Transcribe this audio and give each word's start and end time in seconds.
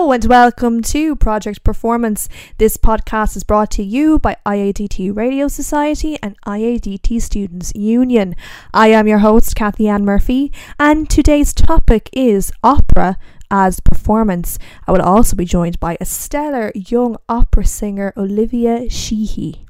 Hello 0.00 0.12
and 0.12 0.24
welcome 0.24 0.80
to 0.80 1.14
Project 1.14 1.62
Performance. 1.62 2.26
This 2.56 2.78
podcast 2.78 3.36
is 3.36 3.44
brought 3.44 3.70
to 3.72 3.82
you 3.82 4.18
by 4.18 4.38
IADT 4.46 5.14
Radio 5.14 5.46
Society 5.46 6.16
and 6.22 6.40
IADT 6.46 7.20
Students 7.20 7.70
Union. 7.74 8.34
I 8.72 8.88
am 8.88 9.06
your 9.06 9.18
host, 9.18 9.54
Kathy 9.54 9.88
Ann 9.88 10.06
Murphy, 10.06 10.52
and 10.78 11.10
today's 11.10 11.52
topic 11.52 12.08
is 12.14 12.50
opera 12.64 13.18
as 13.50 13.80
performance. 13.80 14.58
I 14.86 14.92
will 14.92 15.02
also 15.02 15.36
be 15.36 15.44
joined 15.44 15.78
by 15.78 15.98
a 16.00 16.06
stellar 16.06 16.72
young 16.74 17.18
opera 17.28 17.66
singer, 17.66 18.14
Olivia 18.16 18.88
Sheehy. 18.88 19.66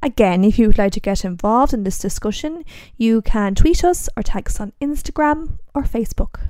Again, 0.00 0.44
if 0.44 0.60
you 0.60 0.68
would 0.68 0.78
like 0.78 0.92
to 0.92 1.00
get 1.00 1.24
involved 1.24 1.74
in 1.74 1.82
this 1.82 1.98
discussion, 1.98 2.62
you 2.96 3.22
can 3.22 3.56
tweet 3.56 3.82
us 3.82 4.08
or 4.16 4.22
tag 4.22 4.46
us 4.46 4.60
on 4.60 4.72
Instagram 4.80 5.58
or 5.74 5.82
Facebook. 5.82 6.42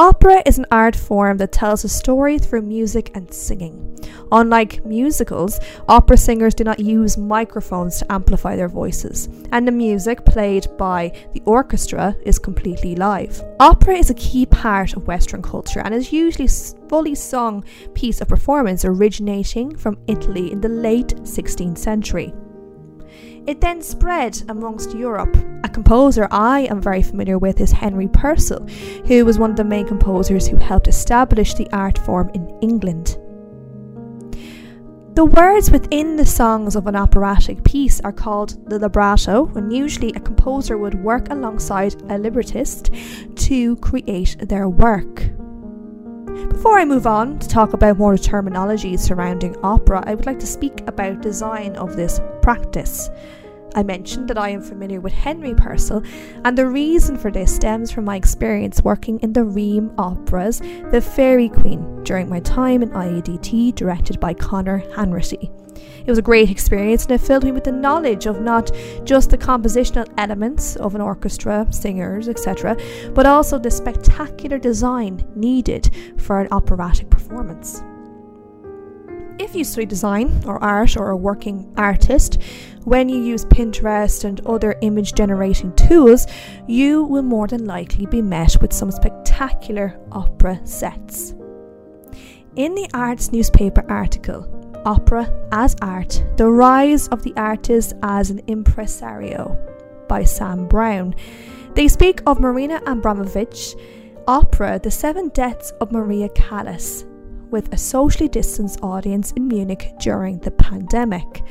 Opera 0.00 0.42
is 0.46 0.56
an 0.56 0.64
art 0.70 0.96
form 0.96 1.36
that 1.36 1.52
tells 1.52 1.84
a 1.84 1.88
story 1.90 2.38
through 2.38 2.62
music 2.62 3.14
and 3.14 3.30
singing. 3.30 3.98
Unlike 4.32 4.82
musicals, 4.86 5.60
opera 5.90 6.16
singers 6.16 6.54
do 6.54 6.64
not 6.64 6.80
use 6.80 7.18
microphones 7.18 7.98
to 7.98 8.10
amplify 8.10 8.56
their 8.56 8.66
voices, 8.66 9.28
and 9.52 9.68
the 9.68 9.72
music 9.72 10.24
played 10.24 10.66
by 10.78 11.12
the 11.34 11.42
orchestra 11.44 12.16
is 12.22 12.38
completely 12.38 12.96
live. 12.96 13.42
Opera 13.60 13.94
is 13.96 14.08
a 14.08 14.14
key 14.14 14.46
part 14.46 14.94
of 14.94 15.06
Western 15.06 15.42
culture 15.42 15.80
and 15.80 15.94
is 15.94 16.14
usually 16.14 16.46
a 16.46 16.88
fully 16.88 17.14
sung 17.14 17.62
piece 17.92 18.22
of 18.22 18.28
performance 18.28 18.86
originating 18.86 19.76
from 19.76 19.98
Italy 20.06 20.50
in 20.50 20.62
the 20.62 20.68
late 20.70 21.08
16th 21.24 21.76
century. 21.76 22.32
It 23.46 23.60
then 23.60 23.82
spread 23.82 24.42
amongst 24.48 24.94
Europe. 24.94 25.34
A 25.64 25.68
composer 25.68 26.28
I 26.30 26.60
am 26.60 26.80
very 26.80 27.02
familiar 27.02 27.38
with 27.38 27.60
is 27.60 27.72
Henry 27.72 28.08
Purcell, 28.08 28.66
who 29.06 29.24
was 29.24 29.38
one 29.38 29.50
of 29.50 29.56
the 29.56 29.64
main 29.64 29.86
composers 29.86 30.46
who 30.46 30.56
helped 30.56 30.88
establish 30.88 31.54
the 31.54 31.68
art 31.72 31.98
form 31.98 32.30
in 32.34 32.48
England. 32.60 33.16
The 35.14 35.24
words 35.24 35.70
within 35.70 36.16
the 36.16 36.24
songs 36.24 36.76
of 36.76 36.86
an 36.86 36.96
operatic 36.96 37.64
piece 37.64 38.00
are 38.00 38.12
called 38.12 38.70
the 38.70 38.78
libretto, 38.78 39.50
and 39.56 39.72
usually 39.72 40.12
a 40.12 40.20
composer 40.20 40.78
would 40.78 41.02
work 41.02 41.28
alongside 41.30 42.00
a 42.10 42.18
librettist 42.18 42.90
to 43.34 43.76
create 43.76 44.36
their 44.48 44.68
work. 44.68 45.30
Before 46.48 46.78
I 46.78 46.84
move 46.84 47.06
on 47.06 47.38
to 47.38 47.48
talk 47.48 47.72
about 47.72 47.98
more 47.98 48.16
terminology 48.16 48.96
surrounding 48.96 49.56
opera, 49.62 50.02
I 50.06 50.14
would 50.14 50.26
like 50.26 50.38
to 50.40 50.46
speak 50.46 50.80
about 50.86 51.20
design 51.20 51.76
of 51.76 51.96
this 51.96 52.20
practice. 52.42 53.10
I 53.74 53.82
mentioned 53.82 54.28
that 54.28 54.38
I 54.38 54.48
am 54.48 54.62
familiar 54.62 55.00
with 55.00 55.12
Henry 55.12 55.54
Purcell, 55.54 56.02
and 56.44 56.58
the 56.58 56.66
reason 56.66 57.16
for 57.16 57.30
this 57.30 57.54
stems 57.54 57.90
from 57.92 58.04
my 58.04 58.16
experience 58.16 58.82
working 58.82 59.20
in 59.20 59.32
the 59.32 59.44
Ream 59.44 59.92
operas 59.96 60.60
The 60.90 61.00
Fairy 61.00 61.48
Queen 61.48 62.02
during 62.04 62.28
my 62.28 62.40
time 62.40 62.82
in 62.82 62.90
IADT, 62.90 63.74
directed 63.74 64.18
by 64.18 64.34
Conor 64.34 64.80
Hanratty. 64.94 65.59
It 66.00 66.06
was 66.06 66.18
a 66.18 66.22
great 66.22 66.50
experience 66.50 67.04
and 67.04 67.12
it 67.12 67.20
filled 67.20 67.44
me 67.44 67.52
with 67.52 67.64
the 67.64 67.72
knowledge 67.72 68.26
of 68.26 68.40
not 68.40 68.70
just 69.04 69.30
the 69.30 69.38
compositional 69.38 70.08
elements 70.18 70.76
of 70.76 70.94
an 70.94 71.00
orchestra, 71.00 71.66
singers, 71.70 72.28
etc., 72.28 72.76
but 73.14 73.26
also 73.26 73.58
the 73.58 73.70
spectacular 73.70 74.58
design 74.58 75.24
needed 75.34 75.90
for 76.18 76.40
an 76.40 76.48
operatic 76.50 77.10
performance. 77.10 77.82
If 79.40 79.54
you 79.54 79.64
study 79.64 79.86
design 79.86 80.42
or 80.44 80.62
art 80.62 80.98
or 80.98 81.10
a 81.10 81.16
working 81.16 81.72
artist, 81.78 82.42
when 82.84 83.08
you 83.08 83.22
use 83.22 83.46
Pinterest 83.46 84.24
and 84.24 84.38
other 84.46 84.76
image 84.82 85.14
generating 85.14 85.74
tools, 85.76 86.26
you 86.68 87.04
will 87.04 87.22
more 87.22 87.46
than 87.46 87.64
likely 87.64 88.04
be 88.04 88.20
met 88.20 88.60
with 88.60 88.70
some 88.70 88.90
spectacular 88.90 89.98
opera 90.12 90.60
sets. 90.66 91.34
In 92.56 92.74
the 92.74 92.90
Arts 92.92 93.32
newspaper 93.32 93.82
article, 93.88 94.59
Opera 94.84 95.30
as 95.52 95.76
Art 95.82 96.24
The 96.36 96.48
Rise 96.48 97.08
of 97.08 97.22
the 97.22 97.34
Artist 97.36 97.92
as 98.02 98.30
an 98.30 98.40
Impresario 98.46 99.58
by 100.08 100.24
Sam 100.24 100.66
Brown, 100.66 101.14
they 101.74 101.86
speak 101.86 102.22
of 102.26 102.40
Marina 102.40 102.80
Abramović, 102.80 103.78
opera 104.26 104.80
The 104.82 104.90
Seven 104.90 105.28
Deaths 105.28 105.70
of 105.80 105.92
Maria 105.92 106.28
Callas, 106.30 107.04
with 107.50 107.72
a 107.72 107.76
socially 107.76 108.28
distanced 108.28 108.80
audience 108.82 109.32
in 109.32 109.48
Munich 109.48 109.92
during 110.00 110.38
the 110.38 110.50
pandemic. 110.50 111.42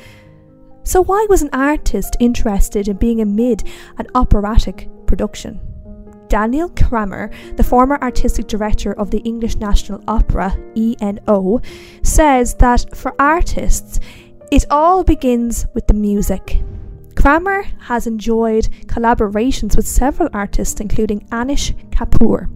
So, 0.84 1.04
why 1.04 1.26
was 1.30 1.42
an 1.42 1.52
artist 1.54 2.18
interested 2.20 2.88
in 2.88 2.98
being 2.98 3.22
amid 3.22 3.64
an 3.98 4.08
operatic 4.16 4.90
production? 5.06 5.62
Daniel 6.30 6.70
Kramer, 6.70 7.32
the 7.58 7.64
former 7.64 7.98
artistic 8.02 8.48
director 8.48 8.94
of 8.94 9.12
the 9.12 9.20
English 9.20 9.56
National 9.58 10.04
Opera, 10.08 10.56
ENO, 10.78 11.62
says 12.04 12.54
that 12.56 12.96
for 12.96 13.14
artists, 13.20 14.00
it 14.52 14.66
all 14.70 15.04
begins 15.04 15.66
with 15.74 15.88
the 15.88 15.94
music. 15.94 16.62
Kramer 17.16 17.64
has 17.80 18.08
enjoyed 18.08 18.70
collaborations 18.86 19.76
with 19.76 19.88
several 19.88 20.30
artists, 20.32 20.80
including 20.80 21.28
Anish 21.28 21.74
Kapoor. 21.90 22.50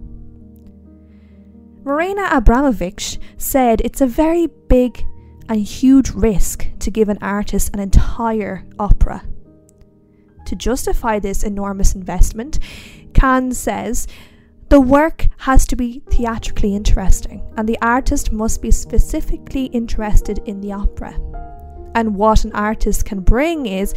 Marina 1.84 2.22
Abramović 2.28 3.18
said 3.36 3.82
it's 3.82 4.00
a 4.00 4.06
very 4.06 4.46
big 4.68 5.04
and 5.50 5.60
huge 5.60 6.10
risk 6.10 6.66
to 6.78 6.90
give 6.90 7.10
an 7.10 7.18
artist 7.20 7.70
an 7.74 7.80
entire 7.80 8.64
opera. 8.78 9.22
To 10.46 10.56
justify 10.56 11.18
this 11.18 11.42
enormous 11.42 11.94
investment, 11.94 12.58
Kahn 13.14 13.52
says 13.52 14.06
the 14.68 14.80
work 14.80 15.28
has 15.38 15.66
to 15.66 15.76
be 15.76 16.02
theatrically 16.10 16.74
interesting, 16.74 17.42
and 17.56 17.68
the 17.68 17.78
artist 17.80 18.32
must 18.32 18.60
be 18.60 18.70
specifically 18.70 19.66
interested 19.66 20.40
in 20.46 20.60
the 20.60 20.72
opera. 20.72 21.12
And 21.94 22.16
what 22.16 22.44
an 22.44 22.52
artist 22.52 23.04
can 23.04 23.20
bring 23.20 23.66
is 23.66 23.94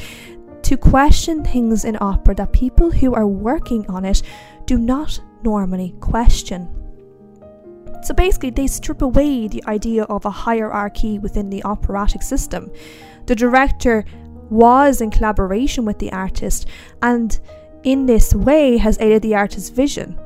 to 0.64 0.78
question 0.78 1.44
things 1.44 1.86
in 1.86 1.98
opera 2.02 2.36
that 2.36 2.52
people 2.52 2.92
who 2.92 3.14
are 3.16 3.28
working 3.28 3.90
on 3.90 4.06
it 4.06 4.22
do 4.66 4.78
not 4.78 5.20
normally 5.44 5.96
question. 6.00 6.70
So 8.04 8.14
basically, 8.14 8.52
they 8.52 8.68
strip 8.68 9.02
away 9.02 9.48
the 9.48 9.64
idea 9.66 10.04
of 10.04 10.26
a 10.26 10.30
hierarchy 10.30 11.20
within 11.20 11.50
the 11.50 11.64
operatic 11.64 12.22
system. 12.22 12.72
The 13.26 13.36
director 13.36 14.06
was 14.50 15.02
in 15.02 15.10
collaboration 15.10 15.86
with 15.86 16.00
the 16.00 16.12
artist 16.12 16.68
and 17.02 17.40
in 17.88 18.06
this 18.06 18.36
way 18.36 18.76
has 18.76 19.00
aided 19.00 19.22
the 19.22 19.34
artist's 19.34 19.70
vision 19.70 20.20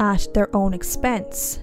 at 0.00 0.26
their 0.34 0.54
own 0.54 0.74
expense. 0.74 1.60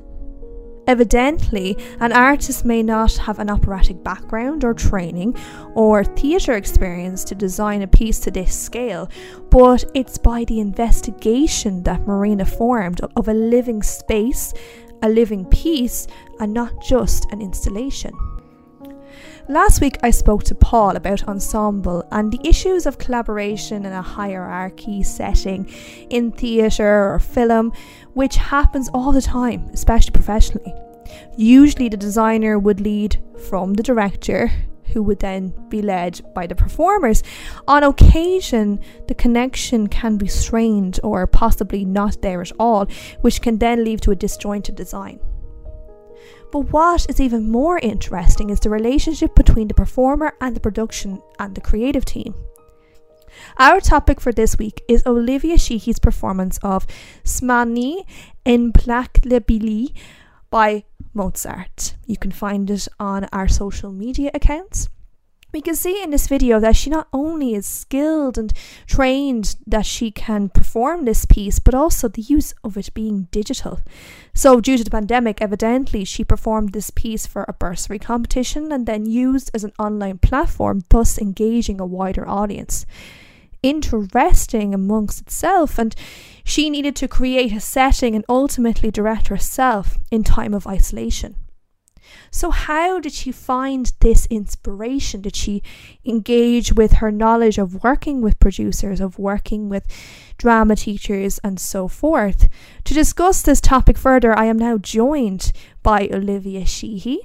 Evidently, 0.88 1.78
an 2.00 2.14
artist 2.14 2.64
may 2.64 2.81
not 2.81 3.18
have 3.18 3.40
an 3.40 3.50
operatic 3.50 4.02
background 4.06 4.64
or 4.64 4.74
training 4.74 5.36
or 5.76 6.06
theatre 6.06 6.54
experience 6.54 7.26
to 7.26 7.36
design 7.36 7.81
a 7.81 7.88
piece 7.88 8.22
to 8.22 8.31
this 8.31 8.58
scale, 8.58 9.09
but 9.50 9.84
it's 9.94 10.18
by 10.18 10.46
the 10.46 10.62
investigation 10.62 11.84
that 11.84 12.08
Marina 12.08 12.46
formed 12.46 13.02
of 13.18 13.28
a 13.28 13.34
living 13.34 13.84
space, 13.84 14.54
a 15.02 15.10
living 15.10 15.44
piece, 15.48 16.08
and 16.40 16.54
not 16.54 16.72
just 16.81 17.30
an 17.34 17.42
installation. 17.42 18.14
Last 19.50 19.81
week, 19.81 19.98
I 20.02 20.12
spoke 20.12 20.46
to 20.46 20.56
Paul 20.56 20.96
about 20.96 21.28
ensemble 21.28 22.08
and 22.14 22.31
the 22.31 22.40
issues 22.48 22.86
of 22.86 22.98
collaboration 22.98 23.86
in 23.86 23.92
a 23.92 24.02
hierarchy 24.02 25.04
setting 25.04 25.70
in 26.09 26.31
theatre 26.31 27.14
or 27.14 27.20
film, 27.20 27.74
which 28.14 28.38
happens 28.38 28.90
all 28.94 29.12
the 29.12 29.22
time, 29.22 29.70
especially 29.74 30.12
professionally. 30.12 30.74
Usually, 31.36 31.90
the 31.90 31.98
designer 31.98 32.58
would 32.58 32.80
lead 32.80 33.22
from 33.50 33.74
the 33.74 33.84
director, 33.84 34.50
who 34.94 35.04
would 35.04 35.20
then 35.20 35.54
be 35.68 35.81
led 35.81 36.22
by 36.34 36.48
the 36.48 36.56
performers. 36.56 37.22
On 37.68 37.84
occasion, 37.84 38.80
the 39.10 39.14
connection 39.14 39.88
can 39.88 40.16
be 40.16 40.28
strained 40.28 41.01
or 41.04 41.28
possibly 41.28 41.84
not 41.84 42.22
there 42.22 42.42
at 42.42 42.51
all, 42.57 42.86
which 43.19 43.42
can 43.42 43.57
then 43.57 43.84
lead 43.84 44.01
to 44.04 44.12
a 44.12 44.16
disjointed 44.16 44.75
design. 44.75 45.19
But 46.54 46.72
what 46.72 47.08
is 47.10 47.20
even 47.20 47.50
more 47.50 47.80
interesting 47.80 48.52
is 48.52 48.60
the 48.60 48.70
relationship 48.70 49.34
between 49.34 49.68
the 49.68 49.74
performer 49.74 50.34
and 50.40 50.56
the 50.56 50.60
production 50.60 51.20
and 51.40 51.56
the 51.56 51.62
creative 51.62 52.06
team. 52.06 52.36
Our 53.58 53.82
topic 53.82 54.22
for 54.22 54.32
this 54.32 54.56
week 54.60 54.84
is 54.88 55.02
Olivia 55.08 55.56
Sheehy's 55.56 55.98
performance 55.98 56.60
of 56.62 56.86
Smanie 57.24 58.06
Implacabili 58.46 59.96
by 60.52 60.84
Mozart. 61.16 61.96
You 62.06 62.18
can 62.18 62.32
find 62.32 62.70
it 62.70 62.88
on 63.00 63.26
our 63.34 63.48
social 63.48 63.92
media 63.92 64.30
accounts. 64.36 64.90
We 65.54 65.62
can 65.62 65.76
see 65.76 66.02
in 66.02 66.10
this 66.10 66.28
video 66.28 66.60
that 66.60 66.76
she 66.76 66.90
not 66.90 67.08
only 67.14 67.54
is 67.54 67.68
skilled 67.68 68.40
and 68.40 68.52
trained 68.88 69.56
that 69.68 69.86
she 69.86 70.10
can 70.10 70.50
perform 70.50 71.06
this 71.06 71.26
piece, 71.26 71.60
but 71.60 71.76
also 71.76 72.08
the 72.08 72.24
use 72.24 72.56
of 72.64 72.76
it 72.76 72.92
being 72.96 73.28
digital. 73.30 73.80
So, 74.34 74.60
due 74.60 74.78
to 74.78 74.84
the 74.84 74.90
pandemic, 74.90 75.44
evidently 75.44 76.06
she 76.06 76.24
performed 76.24 76.74
this 76.74 76.90
piece 76.90 77.28
for 77.28 77.46
a 77.48 77.54
bursary 77.54 78.00
competition 78.00 78.72
and 78.72 78.88
then 78.88 79.06
used 79.06 79.52
as 79.54 79.64
an 79.64 79.74
online 79.78 80.18
platform, 80.18 80.86
thus 80.90 81.20
engaging 81.20 81.80
a 81.80 81.86
wider 81.86 82.28
audience. 82.28 82.88
interesting 83.62 84.74
amongst 84.74 85.22
itself, 85.22 85.78
and 85.80 85.96
she 86.44 86.70
needed 86.70 86.96
to 86.98 87.08
create 87.08 87.54
a 87.54 87.60
setting 87.60 88.16
and 88.16 88.26
ultimately 88.28 88.92
direct 88.92 89.30
herself 89.30 89.98
in 90.12 90.24
time 90.24 90.54
of 90.54 90.68
isolation. 90.68 91.36
So, 92.31 92.51
how 92.51 93.00
did 93.00 93.13
she 93.13 93.31
find 93.31 93.92
this 94.00 94.25
inspiration? 94.27 95.21
Did 95.21 95.36
she 95.36 95.62
engage 96.06 96.74
with 96.74 96.94
her 96.94 97.12
knowledge 97.12 97.57
of 97.57 97.83
working 97.83 98.21
with 98.21 98.39
producers, 98.39 99.00
of 99.00 99.19
working 99.19 99.69
with 99.69 99.86
drama 100.38 100.75
teachers, 100.75 101.39
and 101.44 101.60
so 101.60 101.88
forth? 101.88 102.50
To 102.86 102.94
discuss 102.94 103.42
this 103.42 103.62
topic 103.62 103.98
further, 103.98 104.38
I 104.38 104.45
am 104.45 104.57
now 104.57 104.77
joined 104.77 105.51
by 105.81 106.10
Olivia 106.12 106.65
Sheehy. 106.65 107.19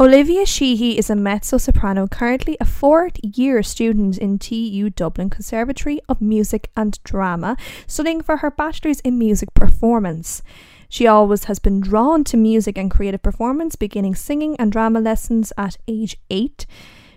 Olivia 0.00 0.46
Sheehy 0.46 0.96
is 0.96 1.10
a 1.10 1.14
mezzo 1.14 1.58
soprano, 1.58 2.06
currently 2.08 2.56
a 2.58 2.64
fourth 2.64 3.18
year 3.22 3.62
student 3.62 4.16
in 4.16 4.38
TU 4.38 4.88
Dublin 4.88 5.28
Conservatory 5.28 6.00
of 6.08 6.22
Music 6.22 6.70
and 6.74 6.98
Drama, 7.04 7.58
studying 7.86 8.22
for 8.22 8.38
her 8.38 8.50
bachelor's 8.50 9.00
in 9.00 9.18
music 9.18 9.52
performance. 9.52 10.42
She 10.90 11.06
always 11.06 11.44
has 11.44 11.60
been 11.60 11.80
drawn 11.80 12.24
to 12.24 12.36
music 12.36 12.76
and 12.76 12.90
creative 12.90 13.22
performance, 13.22 13.76
beginning 13.76 14.16
singing 14.16 14.56
and 14.58 14.72
drama 14.72 14.98
lessons 14.98 15.52
at 15.56 15.78
age 15.86 16.18
8. 16.30 16.66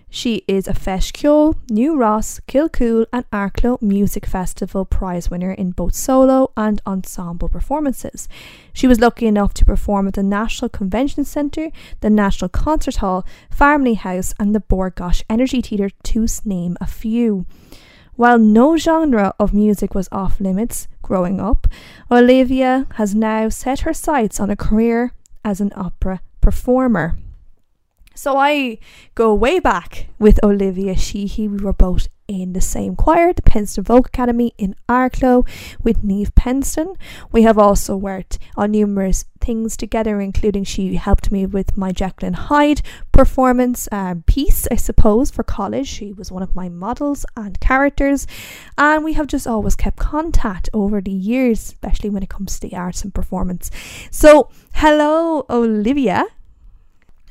She 0.08 0.44
is 0.46 0.68
a 0.68 0.72
Ceoil, 0.74 1.56
New 1.68 1.96
Ross, 1.96 2.38
Kilcoole, 2.46 3.06
and 3.12 3.28
Arklow 3.32 3.82
Music 3.82 4.26
Festival 4.26 4.84
prize 4.84 5.28
winner 5.28 5.50
in 5.50 5.72
both 5.72 5.96
solo 5.96 6.52
and 6.56 6.80
ensemble 6.86 7.48
performances. 7.48 8.28
She 8.72 8.86
was 8.86 9.00
lucky 9.00 9.26
enough 9.26 9.54
to 9.54 9.64
perform 9.64 10.06
at 10.06 10.14
the 10.14 10.22
National 10.22 10.68
Convention 10.68 11.24
Centre, 11.24 11.72
the 12.00 12.10
National 12.10 12.48
Concert 12.48 12.98
Hall, 12.98 13.26
Farmleigh 13.50 13.96
House, 13.96 14.32
and 14.38 14.54
the 14.54 14.60
Bord 14.60 14.94
Gáis 14.94 15.24
Energy 15.28 15.60
Theatre, 15.60 15.90
to 16.04 16.26
name 16.44 16.76
a 16.80 16.86
few. 16.86 17.44
While 18.16 18.38
no 18.38 18.76
genre 18.76 19.34
of 19.40 19.52
music 19.52 19.94
was 19.94 20.08
off 20.12 20.40
limits 20.40 20.86
growing 21.02 21.40
up, 21.40 21.66
Olivia 22.10 22.86
has 22.94 23.14
now 23.14 23.48
set 23.48 23.80
her 23.80 23.92
sights 23.92 24.38
on 24.38 24.50
a 24.50 24.56
career 24.56 25.12
as 25.44 25.60
an 25.60 25.72
opera 25.74 26.20
performer. 26.40 27.16
So 28.14 28.36
I 28.36 28.78
go 29.16 29.34
way 29.34 29.58
back 29.58 30.06
with 30.18 30.38
Olivia 30.44 30.96
Sheehy. 30.96 31.48
We 31.48 31.58
were 31.58 31.72
both 31.72 32.06
in 32.26 32.52
the 32.52 32.60
same 32.60 32.96
choir, 32.96 33.32
the 33.32 33.42
Penston 33.42 33.84
Folk 33.84 34.08
Academy 34.08 34.54
in 34.58 34.74
Arklow 34.88 35.46
with 35.82 36.02
Neve 36.02 36.34
Penston. 36.34 36.96
We 37.32 37.42
have 37.42 37.58
also 37.58 37.96
worked 37.96 38.38
on 38.56 38.70
numerous 38.72 39.24
things 39.40 39.76
together, 39.76 40.20
including 40.20 40.64
she 40.64 40.94
helped 40.96 41.30
me 41.30 41.46
with 41.46 41.76
my 41.76 41.92
Jacqueline 41.92 42.34
Hyde 42.34 42.80
performance 43.12 43.88
um, 43.92 44.22
piece, 44.22 44.66
I 44.70 44.76
suppose, 44.76 45.30
for 45.30 45.42
college. 45.42 45.86
She 45.86 46.12
was 46.12 46.32
one 46.32 46.42
of 46.42 46.56
my 46.56 46.68
models 46.68 47.26
and 47.36 47.60
characters, 47.60 48.26
and 48.78 49.04
we 49.04 49.12
have 49.12 49.26
just 49.26 49.46
always 49.46 49.74
kept 49.74 49.98
contact 49.98 50.70
over 50.72 51.00
the 51.00 51.10
years, 51.10 51.60
especially 51.60 52.10
when 52.10 52.22
it 52.22 52.30
comes 52.30 52.58
to 52.58 52.68
the 52.68 52.76
arts 52.76 53.04
and 53.04 53.14
performance. 53.14 53.70
So, 54.10 54.48
hello, 54.74 55.44
Olivia. 55.50 56.24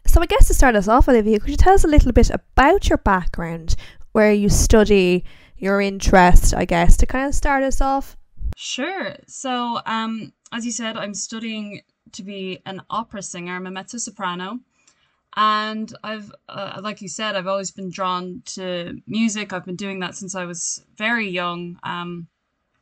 So, 0.05 0.21
I 0.21 0.25
guess 0.27 0.47
to 0.47 0.53
start 0.53 0.75
us 0.75 0.87
off, 0.87 1.09
Olivia, 1.09 1.39
could 1.39 1.49
you 1.49 1.57
tell 1.57 1.73
us 1.73 1.83
a 1.83 1.87
little 1.87 2.11
bit 2.11 2.29
about 2.29 2.89
your 2.89 2.99
background, 2.99 3.75
where 4.13 4.31
you 4.31 4.49
study, 4.49 5.25
your 5.57 5.81
interest, 5.81 6.53
I 6.53 6.65
guess, 6.65 6.97
to 6.97 7.05
kind 7.05 7.27
of 7.27 7.35
start 7.35 7.63
us 7.63 7.81
off? 7.81 8.15
Sure. 8.55 9.15
So, 9.27 9.79
um, 9.85 10.31
as 10.51 10.65
you 10.65 10.71
said, 10.71 10.95
I'm 10.95 11.13
studying 11.13 11.81
to 12.13 12.23
be 12.23 12.59
an 12.65 12.81
opera 12.89 13.21
singer. 13.21 13.55
I'm 13.55 13.67
a 13.67 13.71
mezzo 13.71 13.97
soprano. 13.97 14.59
And 15.35 15.91
I've, 16.03 16.31
uh, 16.47 16.79
like 16.83 17.01
you 17.01 17.07
said, 17.07 17.35
I've 17.35 17.47
always 17.47 17.71
been 17.71 17.89
drawn 17.89 18.43
to 18.45 19.01
music. 19.07 19.51
I've 19.51 19.65
been 19.65 19.75
doing 19.75 19.99
that 19.99 20.15
since 20.15 20.35
I 20.35 20.45
was 20.45 20.85
very 20.95 21.27
young. 21.27 21.79
Um, 21.83 22.27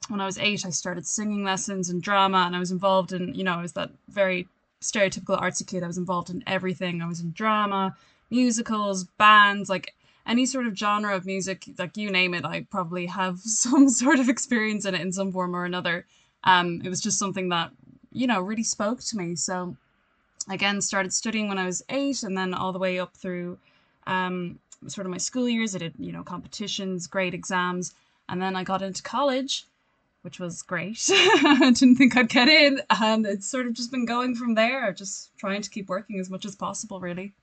when 0.10 0.19
I 0.19 0.25
was 0.25 0.38
eight, 0.38 0.66
I 0.66 0.69
started 0.72 1.07
singing 1.07 1.45
lessons 1.45 1.89
and 1.89 2.01
drama, 2.01 2.44
and 2.45 2.56
I 2.56 2.60
was 2.60 2.72
involved 2.72 3.13
in, 3.13 3.34
you 3.34 3.45
know, 3.45 3.54
I 3.54 3.62
was 3.62 3.74
that 3.74 3.92
very 4.10 4.50
stereotypical 4.81 5.39
artsy 5.39 5.66
kid. 5.66 5.84
I 5.84 5.88
was 5.88 5.98
involved 5.98 6.30
in 6.30 6.44
everything. 6.45 7.01
I 7.01 7.07
was 7.07 7.22
in 7.22 7.31
drama, 7.31 7.95
musicals, 8.30 9.06
bands, 9.18 9.69
like 9.69 9.94
any 10.26 10.46
sort 10.46 10.68
of 10.68 10.78
genre 10.78 11.16
of 11.16 11.26
music, 11.26 11.66
like 11.78 11.98
you 11.98 12.12
name 12.12 12.34
it, 12.34 12.46
I 12.46 12.62
probably 12.70 13.06
have 13.08 13.40
some 13.44 13.90
sort 13.90 14.20
of 14.20 14.30
experience 14.30 14.86
in 14.86 14.96
it 14.96 15.02
in 15.02 15.12
some 15.12 15.32
form 15.32 15.56
or 15.56 15.66
another. 15.66 16.06
Um, 16.44 16.82
it 16.84 16.90
was 16.90 17.02
just 17.02 17.20
something 17.20 17.50
that 17.50 17.72
you 18.12 18.28
know 18.28 18.42
really 18.42 18.64
spoke 18.64 19.02
to 19.02 19.18
me. 19.18 19.36
So 19.36 19.76
again, 20.50 20.82
started 20.82 21.14
studying 21.14 21.48
when 21.48 21.58
I 21.58 21.66
was 21.66 21.84
eight, 21.90 22.24
and 22.24 22.38
then 22.38 22.54
all 22.54 22.72
the 22.72 22.80
way 22.80 23.00
up 23.00 23.16
through 23.16 23.58
um, 24.08 24.60
sort 24.88 25.06
of 25.06 25.12
my 25.12 25.18
school 25.18 25.48
years. 25.48 25.76
I 25.76 25.80
did 25.80 25.94
you 26.00 26.12
know 26.12 26.24
competitions, 26.24 27.08
grade 27.08 27.34
exams, 27.34 27.94
and 28.30 28.42
then 28.42 28.56
I 28.56 28.64
got 28.64 28.82
into 28.82 29.04
college, 29.04 29.66
which 30.24 30.40
was 30.40 30.62
great. 30.62 31.06
I 31.12 31.72
didn't 31.76 31.98
think 31.98 32.16
I'd 32.18 32.30
get 32.30 32.48
in, 32.48 32.82
and 32.90 33.26
it's 33.26 33.48
sort 33.48 33.68
of 33.68 33.74
just 33.74 33.92
been 33.92 34.06
going 34.06 34.36
from 34.36 34.56
there. 34.56 34.92
Just 34.92 35.36
trying 35.38 35.62
to 35.62 35.70
keep 35.70 35.90
working 35.90 36.20
as 36.20 36.30
much 36.30 36.46
as 36.46 36.56
possible, 36.56 37.00
really 37.00 37.34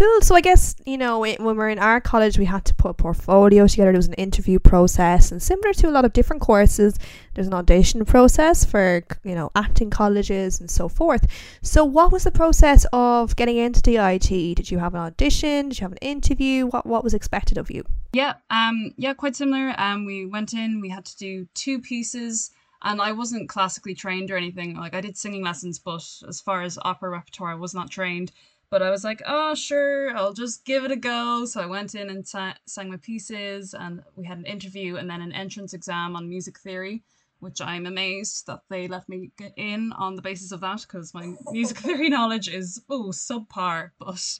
cool. 0.00 0.20
So 0.22 0.34
I 0.34 0.40
guess 0.40 0.74
you 0.86 0.96
know 0.96 1.18
when 1.20 1.44
we 1.44 1.62
are 1.62 1.68
in 1.68 1.78
our 1.78 2.00
college, 2.00 2.38
we 2.38 2.46
had 2.46 2.64
to 2.66 2.74
put 2.74 2.90
a 2.90 2.94
portfolio 2.94 3.66
together. 3.66 3.92
There 3.92 3.98
was 3.98 4.08
an 4.08 4.14
interview 4.14 4.58
process, 4.58 5.30
and 5.30 5.42
similar 5.42 5.72
to 5.74 5.88
a 5.88 5.92
lot 5.92 6.04
of 6.04 6.12
different 6.12 6.42
courses, 6.42 6.98
there's 7.34 7.46
an 7.46 7.54
audition 7.54 8.04
process 8.04 8.64
for 8.64 9.04
you 9.24 9.34
know 9.34 9.50
acting 9.54 9.90
colleges 9.90 10.60
and 10.60 10.70
so 10.70 10.88
forth. 10.88 11.26
So 11.62 11.84
what 11.84 12.12
was 12.12 12.24
the 12.24 12.30
process 12.30 12.86
of 12.92 13.36
getting 13.36 13.58
into 13.58 13.80
DIT? 13.82 14.28
Did 14.56 14.70
you 14.70 14.78
have 14.78 14.94
an 14.94 15.00
audition? 15.00 15.68
Did 15.68 15.80
you 15.80 15.84
have 15.84 15.92
an 15.92 15.98
interview? 15.98 16.66
What 16.66 16.86
what 16.86 17.04
was 17.04 17.14
expected 17.14 17.58
of 17.58 17.70
you? 17.70 17.84
Yeah, 18.12 18.34
um, 18.50 18.92
yeah, 18.96 19.14
quite 19.14 19.36
similar. 19.36 19.74
Um, 19.78 20.04
we 20.04 20.26
went 20.26 20.54
in. 20.54 20.80
We 20.80 20.88
had 20.88 21.04
to 21.04 21.16
do 21.16 21.46
two 21.54 21.80
pieces 21.80 22.50
and 22.82 23.00
I 23.00 23.12
wasn't 23.12 23.48
classically 23.48 23.94
trained 23.94 24.30
or 24.30 24.36
anything. 24.36 24.74
Like 24.74 24.94
I 24.94 25.02
did 25.02 25.16
singing 25.16 25.44
lessons, 25.44 25.78
but 25.78 26.02
as 26.26 26.40
far 26.40 26.62
as 26.62 26.78
opera 26.82 27.10
repertoire, 27.10 27.52
I 27.52 27.54
was 27.54 27.74
not 27.74 27.90
trained. 27.90 28.32
But 28.70 28.82
I 28.82 28.90
was 28.90 29.02
like, 29.02 29.20
oh, 29.26 29.56
sure, 29.56 30.16
I'll 30.16 30.32
just 30.32 30.64
give 30.64 30.84
it 30.84 30.92
a 30.92 30.96
go. 30.96 31.44
So 31.44 31.60
I 31.60 31.66
went 31.66 31.96
in 31.96 32.08
and 32.08 32.26
sa- 32.26 32.54
sang 32.66 32.90
my 32.90 32.98
pieces, 32.98 33.74
and 33.74 34.02
we 34.14 34.24
had 34.24 34.38
an 34.38 34.46
interview 34.46 34.96
and 34.96 35.10
then 35.10 35.20
an 35.20 35.32
entrance 35.32 35.74
exam 35.74 36.14
on 36.14 36.28
music 36.28 36.60
theory, 36.60 37.02
which 37.40 37.60
I'm 37.60 37.86
amazed 37.86 38.46
that 38.46 38.60
they 38.68 38.86
let 38.86 39.08
me 39.08 39.32
get 39.36 39.54
in 39.56 39.92
on 39.92 40.14
the 40.14 40.22
basis 40.22 40.52
of 40.52 40.60
that 40.60 40.82
because 40.82 41.12
my 41.12 41.34
music 41.50 41.78
theory 41.86 42.08
knowledge 42.08 42.48
is, 42.48 42.80
oh, 42.88 43.10
subpar. 43.12 43.90
But 43.98 44.38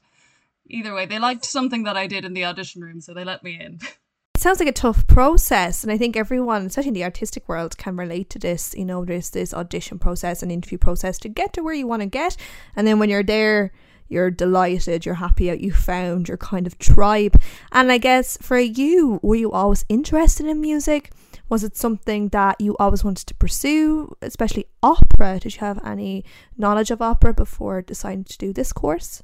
either 0.69 0.95
way, 0.95 1.07
they 1.07 1.19
liked 1.19 1.45
something 1.45 1.83
that 1.83 1.97
I 1.97 2.07
did 2.07 2.25
in 2.25 2.33
the 2.33 2.45
audition 2.45 2.83
room, 2.83 3.01
so 3.01 3.13
they 3.13 3.25
let 3.25 3.43
me 3.43 3.59
in. 3.61 3.81
It 3.83 3.97
sounds 4.41 4.61
like 4.61 4.69
a 4.69 4.73
tough 4.73 5.09
process, 5.09 5.83
and 5.83 5.91
I 5.91 5.99
think 5.99 6.17
everyone, 6.17 6.67
especially 6.67 6.89
in 6.89 6.95
the 6.95 7.05
artistic 7.05 7.49
world, 7.49 7.77
can 7.79 7.97
relate 7.97 8.31
to 8.31 8.39
this. 8.39 8.77
You 8.77 8.85
know, 8.85 9.05
there's 9.05 9.31
this 9.31 9.53
audition 9.53 9.99
process 9.99 10.41
and 10.41 10.53
interview 10.53 10.79
process 10.79 11.19
to 11.19 11.29
get 11.29 11.53
to 11.55 11.65
where 11.65 11.75
you 11.75 11.89
want 11.89 12.03
to 12.03 12.07
get, 12.07 12.37
and 12.77 12.87
then 12.87 13.01
when 13.01 13.11
you're 13.11 13.25
there, 13.25 13.73
you're 14.11 14.31
delighted, 14.31 15.07
you're 15.07 15.15
happy 15.15 15.47
that 15.47 15.61
you 15.61 15.73
found 15.73 16.29
your 16.29 16.37
kind 16.37 16.67
of 16.67 16.79
tribe. 16.79 17.41
And 17.73 17.91
I 17.93 17.99
guess 17.99 18.37
for 18.41 18.59
you, 18.59 19.21
were 19.23 19.37
you 19.37 19.53
always 19.53 19.85
interested 19.89 20.47
in 20.47 20.61
music? 20.61 21.13
Was 21.49 21.65
it 21.65 21.77
something 21.77 22.29
that 22.29 22.61
you 22.61 22.77
always 22.79 23.03
wanted 23.03 23.27
to 23.27 23.35
pursue, 23.35 24.17
especially 24.23 24.67
opera? 24.83 25.41
Did 25.41 25.55
you 25.55 25.61
have 25.61 25.85
any 25.85 26.25
knowledge 26.57 26.91
of 26.91 27.03
opera 27.03 27.35
before 27.35 27.83
deciding 27.83 28.25
to 28.25 28.39
do 28.39 28.53
this 28.53 28.73
course? 28.73 29.23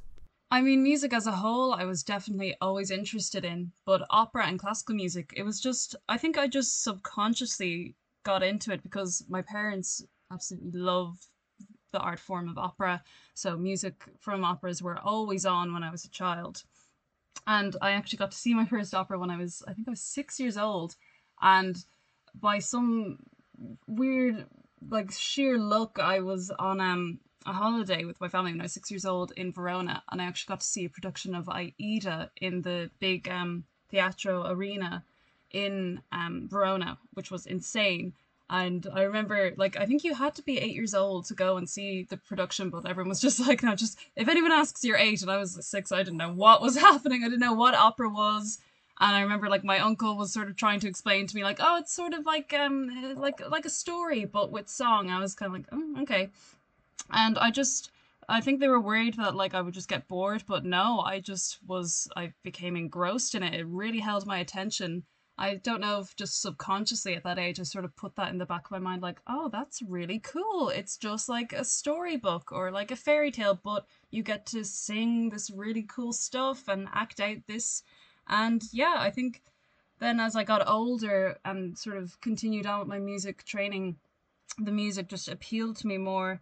I 0.49 0.61
mean, 0.61 0.81
music 0.81 1.11
as 1.13 1.27
a 1.27 1.31
whole, 1.31 1.73
I 1.73 1.83
was 1.83 2.03
definitely 2.03 2.55
always 2.61 2.89
interested 2.89 3.43
in, 3.43 3.71
but 3.85 4.07
opera 4.09 4.47
and 4.47 4.57
classical 4.57 4.95
music, 4.95 5.33
it 5.35 5.43
was 5.43 5.59
just, 5.59 5.95
I 6.07 6.17
think 6.17 6.37
I 6.37 6.47
just 6.47 6.83
subconsciously 6.83 7.95
got 8.23 8.43
into 8.43 8.71
it 8.71 8.81
because 8.83 9.25
my 9.29 9.41
parents 9.41 10.03
absolutely 10.31 10.79
love 10.79 11.17
the 11.91 11.99
art 11.99 12.19
form 12.19 12.49
of 12.49 12.57
opera. 12.57 13.03
So 13.33 13.57
music 13.57 14.03
from 14.19 14.43
operas 14.43 14.81
were 14.81 14.99
always 14.99 15.45
on 15.45 15.73
when 15.73 15.83
I 15.83 15.91
was 15.91 16.05
a 16.05 16.09
child. 16.09 16.63
And 17.45 17.75
I 17.81 17.91
actually 17.91 18.17
got 18.17 18.31
to 18.31 18.37
see 18.37 18.53
my 18.53 18.65
first 18.73 18.93
opera 18.93 19.19
when 19.19 19.29
I 19.29 19.37
was, 19.37 19.63
I 19.67 19.73
think 19.73 19.87
I 19.87 19.91
was 19.91 20.01
six 20.01 20.39
years 20.39 20.57
old. 20.57 20.95
And 21.41 21.83
by 22.39 22.59
some 22.59 23.19
weird, 23.87 24.45
like 24.89 25.11
sheer 25.11 25.57
luck, 25.57 25.99
I 25.99 26.19
was 26.19 26.51
on 26.59 26.79
um, 26.79 27.19
a 27.45 27.53
holiday 27.53 28.05
with 28.05 28.19
my 28.19 28.27
family 28.27 28.51
when 28.51 28.61
I 28.61 28.65
was 28.65 28.73
six 28.73 28.91
years 28.91 29.05
old 29.05 29.31
in 29.37 29.51
Verona. 29.51 30.03
And 30.11 30.21
I 30.21 30.25
actually 30.25 30.51
got 30.51 30.59
to 30.61 30.67
see 30.67 30.85
a 30.85 30.89
production 30.89 31.35
of 31.35 31.49
Aida 31.49 32.31
in 32.41 32.61
the 32.61 32.89
big 32.99 33.29
um, 33.29 33.63
Teatro 33.89 34.45
Arena 34.47 35.03
in 35.51 36.01
um, 36.11 36.47
Verona, 36.49 36.97
which 37.13 37.31
was 37.31 37.45
insane. 37.45 38.13
And 38.49 38.87
I 38.93 39.01
remember, 39.01 39.51
like, 39.57 39.75
I 39.75 39.85
think 39.85 40.05
you 40.05 40.13
had 40.13 40.33
to 40.35 40.41
be 40.41 40.57
eight 40.57 40.73
years 40.73 40.93
old 40.93 41.25
to 41.25 41.33
go 41.33 41.57
and 41.57 41.69
see 41.69 42.03
the 42.03 42.15
production, 42.15 42.69
but 42.69 42.87
everyone 42.87 43.09
was 43.09 43.19
just 43.27 43.39
like, 43.45 43.61
no, 43.61 43.75
just 43.75 43.99
if 44.15 44.27
anyone 44.27 44.51
asks, 44.51 44.83
you're 44.83 44.97
eight. 44.97 45.21
And 45.21 45.31
I 45.31 45.37
was 45.37 45.65
six, 45.65 45.91
I 45.91 45.97
didn't 45.97 46.17
know 46.17 46.31
what 46.31 46.61
was 46.61 46.77
happening. 46.89 47.23
I 47.23 47.27
didn't 47.27 47.41
know 47.41 47.53
what 47.53 47.75
opera 47.75 48.09
was. 48.09 48.59
And 48.99 49.15
I 49.15 49.21
remember, 49.21 49.47
like, 49.47 49.63
my 49.63 49.79
uncle 49.79 50.17
was 50.17 50.33
sort 50.33 50.49
of 50.49 50.55
trying 50.55 50.79
to 50.79 50.87
explain 50.87 51.27
to 51.27 51.35
me, 51.35 51.43
like, 51.43 51.59
oh, 51.59 51.77
it's 51.77 51.93
sort 51.93 52.13
of 52.13 52.25
like, 52.25 52.53
um, 52.53 53.15
like, 53.17 53.47
like 53.47 53.65
a 53.65 53.69
story, 53.69 54.25
but 54.25 54.51
with 54.51 54.69
song. 54.69 55.11
I 55.11 55.19
was 55.19 55.35
kind 55.35 55.53
of 55.53 55.53
like, 55.53 55.67
oh, 55.71 56.01
okay. 56.01 56.29
And 57.11 57.37
I 57.37 57.51
just, 57.51 57.91
I 58.27 58.41
think 58.41 58.59
they 58.59 58.67
were 58.69 58.79
worried 58.79 59.15
that, 59.15 59.35
like, 59.35 59.53
I 59.53 59.61
would 59.61 59.75
just 59.75 59.89
get 59.89 60.07
bored, 60.07 60.43
but 60.47 60.65
no, 60.65 61.01
I 61.01 61.19
just 61.19 61.59
was, 61.67 62.07
I 62.15 62.33
became 62.43 62.75
engrossed 62.75 63.35
in 63.35 63.43
it. 63.43 63.53
It 63.53 63.67
really 63.67 63.99
held 63.99 64.25
my 64.25 64.39
attention 64.39 65.03
I 65.39 65.55
don't 65.55 65.81
know 65.81 65.99
if 65.99 66.15
just 66.15 66.41
subconsciously 66.41 67.15
at 67.15 67.23
that 67.23 67.37
age 67.37 67.59
I 67.59 67.63
sort 67.63 67.85
of 67.85 67.95
put 67.95 68.15
that 68.15 68.31
in 68.31 68.39
the 68.39 68.45
back 68.45 68.65
of 68.65 68.71
my 68.71 68.79
mind 68.79 69.03
like, 69.03 69.19
oh, 69.27 69.49
that's 69.49 69.83
really 69.83 70.19
cool. 70.19 70.69
It's 70.69 70.97
just 70.97 71.29
like 71.29 71.53
a 71.53 71.63
storybook 71.63 72.51
or 72.51 72.71
like 72.71 72.89
a 72.89 72.95
fairy 72.95 73.29
tale, 73.29 73.59
but 73.63 73.85
you 74.09 74.23
get 74.23 74.47
to 74.47 74.65
sing 74.65 75.29
this 75.29 75.51
really 75.51 75.83
cool 75.83 76.11
stuff 76.11 76.67
and 76.67 76.87
act 76.91 77.19
out 77.19 77.37
this. 77.47 77.83
And 78.27 78.63
yeah, 78.71 78.95
I 78.97 79.11
think 79.11 79.43
then 79.99 80.19
as 80.19 80.35
I 80.35 80.43
got 80.43 80.67
older 80.67 81.37
and 81.45 81.77
sort 81.77 81.97
of 81.97 82.19
continued 82.21 82.65
on 82.65 82.79
with 82.79 82.87
my 82.87 82.99
music 82.99 83.43
training, 83.43 83.97
the 84.57 84.71
music 84.71 85.07
just 85.07 85.27
appealed 85.27 85.77
to 85.77 85.87
me 85.87 85.99
more 85.99 86.41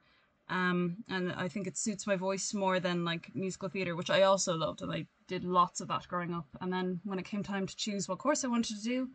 um, 0.50 0.98
and 1.10 1.32
I 1.34 1.48
think 1.48 1.68
it 1.68 1.78
suits 1.78 2.06
my 2.06 2.16
voice 2.16 2.54
more 2.54 2.80
than 2.80 3.04
like 3.04 3.32
musical 3.34 3.70
theatre, 3.70 3.96
which 3.96 4.10
I 4.10 4.24
also 4.24 4.56
loved, 4.56 4.82
and 4.82 4.92
I 4.92 5.08
did 5.28 5.44
lots 5.44 5.82
of 5.82 5.88
that 5.88 6.08
growing 6.08 6.34
up. 6.34 6.48
And 6.62 6.72
then 6.72 7.00
when 7.04 7.20
it 7.20 7.26
came 7.26 7.44
time 7.44 7.66
to 7.66 7.76
choose 7.76 8.08
what 8.08 8.20
course 8.20 8.44
I 8.44 8.48
wanted 8.48 8.78
to 8.78 8.84
do, 8.84 9.10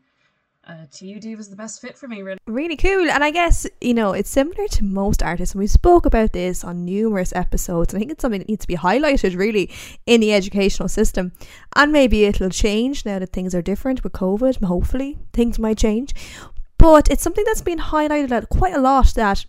uh, 0.66 0.84
TUD 0.90 1.36
was 1.36 1.48
the 1.48 1.56
best 1.56 1.80
fit 1.80 1.96
for 1.96 2.06
me, 2.06 2.22
really. 2.22 2.38
Really 2.46 2.76
cool. 2.76 3.10
And 3.10 3.24
I 3.24 3.30
guess, 3.30 3.66
you 3.80 3.94
know, 3.94 4.12
it's 4.12 4.28
similar 4.28 4.68
to 4.68 4.84
most 4.84 5.22
artists. 5.22 5.54
And 5.54 5.60
we 5.60 5.66
spoke 5.66 6.04
about 6.04 6.32
this 6.32 6.64
on 6.64 6.84
numerous 6.84 7.32
episodes. 7.34 7.94
I 7.94 7.98
think 7.98 8.10
it's 8.10 8.20
something 8.20 8.40
that 8.40 8.48
needs 8.48 8.64
to 8.64 8.68
be 8.68 8.76
highlighted 8.76 9.36
really 9.36 9.70
in 10.06 10.20
the 10.20 10.34
educational 10.34 10.88
system. 10.88 11.32
And 11.76 11.92
maybe 11.92 12.24
it'll 12.24 12.50
change 12.50 13.06
now 13.06 13.20
that 13.20 13.32
things 13.32 13.54
are 13.54 13.62
different 13.62 14.04
with 14.04 14.12
COVID. 14.12 14.62
Hopefully, 14.62 15.18
things 15.32 15.58
might 15.58 15.78
change. 15.78 16.12
But 16.76 17.08
it's 17.10 17.22
something 17.22 17.44
that's 17.44 17.62
been 17.62 17.78
highlighted 17.78 18.48
quite 18.50 18.74
a 18.74 18.80
lot 18.80 19.14
that 19.14 19.46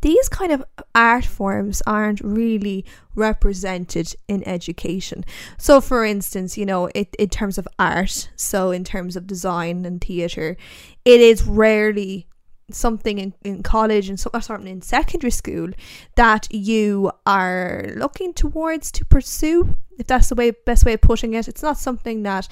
these 0.00 0.28
kind 0.28 0.52
of 0.52 0.64
art 0.94 1.24
forms 1.24 1.82
aren't 1.86 2.20
really 2.20 2.84
represented 3.14 4.14
in 4.28 4.46
education. 4.46 5.24
So, 5.58 5.80
for 5.80 6.04
instance, 6.04 6.56
you 6.56 6.66
know, 6.66 6.88
it, 6.94 7.14
in 7.18 7.28
terms 7.28 7.58
of 7.58 7.68
art, 7.78 8.30
so 8.36 8.70
in 8.70 8.84
terms 8.84 9.16
of 9.16 9.26
design 9.26 9.84
and 9.84 10.00
theatre, 10.00 10.56
it 11.04 11.20
is 11.20 11.44
rarely 11.44 12.26
something 12.70 13.18
in, 13.18 13.34
in 13.44 13.62
college 13.62 14.08
and 14.08 14.18
so, 14.18 14.30
something 14.40 14.68
in 14.68 14.82
secondary 14.82 15.30
school 15.30 15.68
that 16.16 16.52
you 16.52 17.10
are 17.26 17.84
looking 17.96 18.32
towards 18.32 18.90
to 18.90 19.04
pursue 19.04 19.74
if 19.98 20.06
that's 20.06 20.28
the 20.28 20.34
way 20.34 20.50
best 20.50 20.84
way 20.84 20.94
of 20.94 21.00
putting 21.00 21.34
it 21.34 21.46
it's 21.46 21.62
not 21.62 21.76
something 21.76 22.22
that 22.22 22.48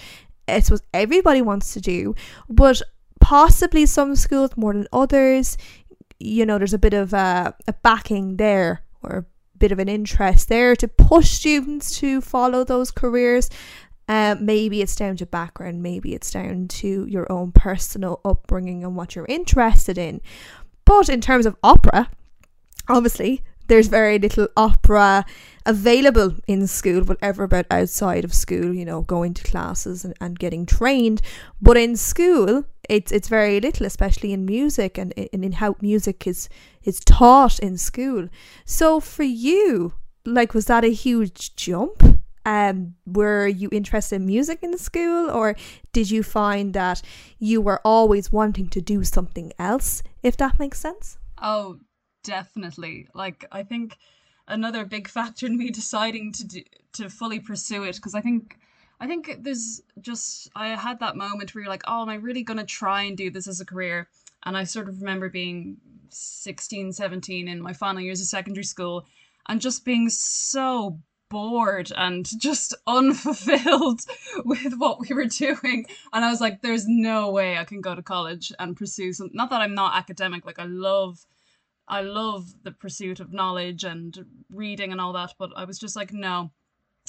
it's 0.47 0.71
what 0.71 0.83
everybody 0.93 1.41
wants 1.41 1.73
to 1.73 1.81
do 1.81 2.15
but 2.49 2.83
possibly 3.21 3.87
some 3.87 4.17
schools 4.17 4.51
more 4.57 4.73
than 4.73 4.87
others 4.93 5.57
you 6.23 6.47
know, 6.47 6.59
there's 6.59 6.75
a 6.75 6.79
bit 6.79 6.95
of 6.95 7.13
a, 7.13 7.55
a 7.67 7.73
backing 7.73 8.37
there 8.37 8.83
or 9.03 9.11
a 9.19 9.25
bit 9.59 9.73
of 9.73 9.79
an 9.79 9.89
interest 9.89 10.49
there 10.49 10.75
to 10.77 10.89
push 10.89 11.31
students 11.31 11.99
to 11.99 12.21
follow 12.21 12.65
those 12.65 12.91
careers. 12.91 13.51
Uh, 14.09 14.37
maybe 14.41 14.83
it's 14.83 14.97
down 14.97 15.17
to 15.17 15.27
background, 15.27 15.83
maybe 15.83 16.15
it's 16.15 16.31
down 16.31 16.69
to 16.69 17.07
your 17.07 17.31
own 17.31 17.53
personal 17.53 18.21
upbringing 18.25 18.85
and 18.85 18.97
what 18.97 19.15
you're 19.15 19.27
interested 19.29 19.97
in. 19.97 20.21
But 20.85 21.09
in 21.09 21.21
terms 21.21 21.47
of 21.47 21.57
opera, 21.63 22.11
obviously, 22.89 23.43
there's 23.69 23.87
very 23.87 24.19
little 24.19 24.49
opera 24.57 25.25
available 25.65 26.35
in 26.47 26.67
school, 26.67 27.03
whatever 27.05 27.45
about 27.45 27.67
outside 27.71 28.25
of 28.25 28.35
school, 28.35 28.75
you 28.75 28.85
know, 28.85 29.03
going 29.03 29.35
to 29.35 29.45
classes 29.45 30.05
and, 30.05 30.15
and 30.21 30.39
getting 30.39 30.67
trained. 30.67 31.23
But 31.61 31.77
in 31.77 31.97
school, 31.97 32.65
it's 32.89 33.13
it's 33.13 33.29
very 33.29 33.61
little, 33.61 33.87
especially 33.87 34.33
in 34.33 34.45
music 34.45 34.99
and, 34.99 35.13
in 35.13 35.53
how 35.53 35.77
music 35.81 36.27
is 36.27 36.49
is 36.83 37.01
taught 37.01 37.59
in 37.59 37.77
school. 37.79 38.29
So 38.65 39.01
for 39.01 39.23
you, 39.23 39.95
like 40.25 40.55
was 40.55 40.67
that 40.67 40.85
a 40.85 40.93
huge 40.93 41.55
jump? 41.57 42.03
Um, 42.45 42.97
were 43.07 43.47
you 43.47 43.69
interested 43.71 44.17
in 44.17 44.27
music 44.27 44.59
in 44.63 44.77
school 44.77 45.31
or 45.31 45.55
did 45.93 46.11
you 46.11 46.25
find 46.25 46.75
that 46.75 47.01
you 47.39 47.61
were 47.61 47.81
always 47.85 48.33
wanting 48.33 48.69
to 48.71 48.81
do 48.81 49.05
something 49.05 49.53
else, 49.61 50.03
if 50.25 50.37
that 50.39 50.59
makes 50.59 50.81
sense? 50.81 51.19
Oh, 51.41 51.79
definitely. 52.25 53.07
Like 53.15 53.45
I 53.53 53.63
think 53.63 53.97
another 54.49 54.85
big 54.85 55.09
factor 55.17 55.47
in 55.47 55.57
me 55.57 55.71
deciding 55.71 56.33
to 56.33 56.45
do, 56.45 56.63
to 56.95 57.09
fully 57.09 57.39
pursue 57.39 57.85
it 57.85 57.97
because 57.97 58.15
I 58.15 58.21
think 58.21 58.59
I 59.03 59.09
think 59.09 59.39
there's 59.41 59.83
just 60.01 60.49
I 60.55 60.69
had 60.69 61.01
that 61.01 61.17
moment 61.17 61.53
where 61.53 61.63
you're 61.63 61.71
like, 61.71 61.83
oh, 61.89 62.03
am 62.03 62.09
I 62.09 62.15
really 62.15 62.45
gonna 62.45 62.65
try 62.65 63.03
and 63.03 63.17
do 63.17 63.33
this 63.33 63.49
as 63.49 63.61
a 63.61 63.65
career? 63.65 64.09
And 64.45 64.57
I 64.57 64.63
sort 64.63 64.89
of 64.89 65.01
remember 65.01 65.29
being 65.29 65.79
16, 66.11 66.93
17 66.93 67.49
in 67.49 67.61
my 67.61 67.73
final 67.73 68.01
years 68.01 68.21
of 68.21 68.29
secondary 68.29 68.63
school 68.63 69.05
and 69.49 69.61
just 69.61 69.85
being 69.85 70.09
so 70.09 71.01
bored 71.31 71.91
and 71.97 72.29
just 72.41 72.75
unfulfilled 72.87 74.03
with 74.45 74.75
what 74.77 75.01
we 75.01 75.13
were 75.13 75.25
doing. 75.25 75.85
And 76.13 76.25
I 76.25 76.31
was 76.31 76.41
like, 76.41 76.63
there's 76.63 76.87
no 76.87 77.29
way 77.29 77.59
I 77.59 77.65
can 77.65 77.81
go 77.81 77.97
to 77.97 78.03
college 78.03 78.53
and 78.61 78.77
pursue 78.77 79.13
some 79.13 79.31
not 79.33 79.51
that 79.51 79.63
I'm 79.63 79.75
not 79.75 79.97
academic, 79.97 80.47
like 80.47 80.61
I 80.61 80.67
love 80.67 81.27
I 81.89 82.03
love 82.03 82.55
the 82.63 82.71
pursuit 82.71 83.19
of 83.19 83.33
knowledge 83.33 83.83
and 83.83 84.45
reading 84.49 84.93
and 84.93 85.01
all 85.01 85.13
that, 85.15 85.35
but 85.41 85.51
I 85.57 85.65
was 85.65 85.81
just 85.81 85.97
like, 85.97 86.13
no, 86.13 86.53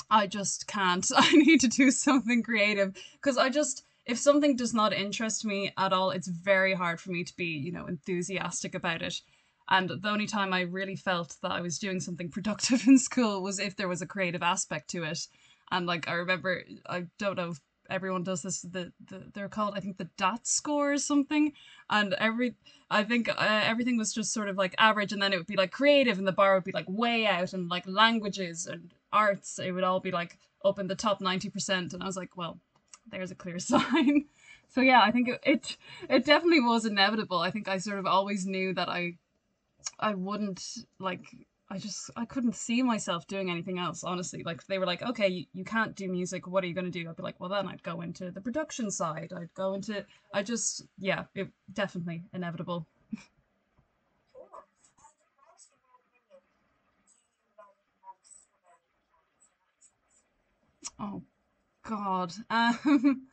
I 0.09 0.27
just 0.27 0.67
can't. 0.67 1.05
I 1.15 1.31
need 1.31 1.61
to 1.61 1.67
do 1.67 1.91
something 1.91 2.43
creative 2.43 2.95
because 3.13 3.37
I 3.37 3.49
just 3.49 3.83
if 4.05 4.17
something 4.17 4.55
does 4.55 4.73
not 4.73 4.91
interest 4.91 5.45
me 5.45 5.71
at 5.77 5.93
all, 5.93 6.11
it's 6.11 6.27
very 6.27 6.73
hard 6.73 6.99
for 6.99 7.11
me 7.11 7.23
to 7.23 7.35
be, 7.37 7.45
you 7.45 7.71
know, 7.71 7.85
enthusiastic 7.85 8.75
about 8.75 9.01
it. 9.01 9.21
And 9.69 9.89
the 9.89 10.09
only 10.09 10.27
time 10.27 10.51
I 10.51 10.61
really 10.61 10.97
felt 10.97 11.37
that 11.41 11.51
I 11.51 11.61
was 11.61 11.79
doing 11.79 12.01
something 12.01 12.29
productive 12.31 12.85
in 12.87 12.97
school 12.97 13.41
was 13.41 13.59
if 13.59 13.75
there 13.75 13.87
was 13.87 14.01
a 14.01 14.07
creative 14.07 14.43
aspect 14.43 14.89
to 14.91 15.03
it. 15.03 15.27
And 15.71 15.85
like 15.85 16.07
I 16.07 16.13
remember, 16.13 16.63
I 16.85 17.05
don't 17.17 17.37
know 17.37 17.51
if 17.51 17.61
everyone 17.89 18.23
does 18.23 18.41
this 18.41 18.61
the, 18.61 18.91
the 19.07 19.23
they're 19.33 19.49
called 19.49 19.73
i 19.75 19.79
think 19.79 19.97
the 19.97 20.09
dot 20.17 20.47
score 20.47 20.93
or 20.93 20.97
something 20.97 21.51
and 21.89 22.13
every 22.13 22.55
i 22.89 23.03
think 23.03 23.29
uh, 23.29 23.61
everything 23.65 23.97
was 23.97 24.13
just 24.13 24.33
sort 24.33 24.49
of 24.49 24.57
like 24.57 24.73
average 24.77 25.11
and 25.11 25.21
then 25.21 25.33
it 25.33 25.37
would 25.37 25.47
be 25.47 25.57
like 25.57 25.71
creative 25.71 26.17
and 26.17 26.27
the 26.27 26.31
bar 26.31 26.55
would 26.55 26.63
be 26.63 26.71
like 26.71 26.85
way 26.87 27.25
out 27.25 27.53
and 27.53 27.69
like 27.69 27.83
languages 27.85 28.67
and 28.67 28.93
arts 29.13 29.59
it 29.59 29.71
would 29.71 29.83
all 29.83 29.99
be 29.99 30.11
like 30.11 30.37
up 30.65 30.79
in 30.79 30.87
the 30.87 30.95
top 30.95 31.21
90% 31.21 31.93
and 31.93 32.03
i 32.03 32.05
was 32.05 32.17
like 32.17 32.35
well 32.35 32.59
there's 33.09 33.31
a 33.31 33.35
clear 33.35 33.59
sign 33.71 34.25
so 34.69 34.81
yeah 34.81 35.01
i 35.01 35.11
think 35.11 35.29
it, 35.29 35.39
it 35.43 35.77
it 36.09 36.25
definitely 36.25 36.61
was 36.61 36.85
inevitable 36.85 37.39
i 37.39 37.51
think 37.51 37.67
i 37.67 37.77
sort 37.77 37.99
of 37.99 38.05
always 38.05 38.45
knew 38.45 38.73
that 38.73 38.89
i 38.89 39.13
i 39.99 40.13
wouldn't 40.13 40.61
like 40.99 41.25
I 41.73 41.79
just 41.79 42.11
I 42.15 42.25
couldn't 42.25 42.55
see 42.55 42.83
myself 42.83 43.25
doing 43.25 43.49
anything 43.49 43.79
else, 43.79 44.03
honestly. 44.03 44.43
Like 44.43 44.63
they 44.67 44.77
were 44.77 44.85
like, 44.85 45.01
okay, 45.01 45.27
you, 45.27 45.45
you 45.53 45.63
can't 45.63 45.95
do 45.95 46.07
music. 46.07 46.45
What 46.45 46.63
are 46.63 46.67
you 46.67 46.75
going 46.75 46.91
to 46.91 46.91
do? 46.91 47.09
I'd 47.09 47.15
be 47.15 47.23
like, 47.23 47.39
well, 47.39 47.49
then 47.49 47.67
I'd 47.67 47.81
go 47.81 48.01
into 48.01 48.29
the 48.29 48.41
production 48.41 48.91
side. 48.91 49.33
I'd 49.35 49.53
go 49.55 49.73
into. 49.73 50.05
I 50.31 50.43
just 50.43 50.83
yeah, 50.99 51.23
it 51.33 51.49
definitely 51.73 52.25
inevitable. 52.31 52.85
Oh, 60.99 61.23
God. 61.83 62.33
Um, 62.49 63.27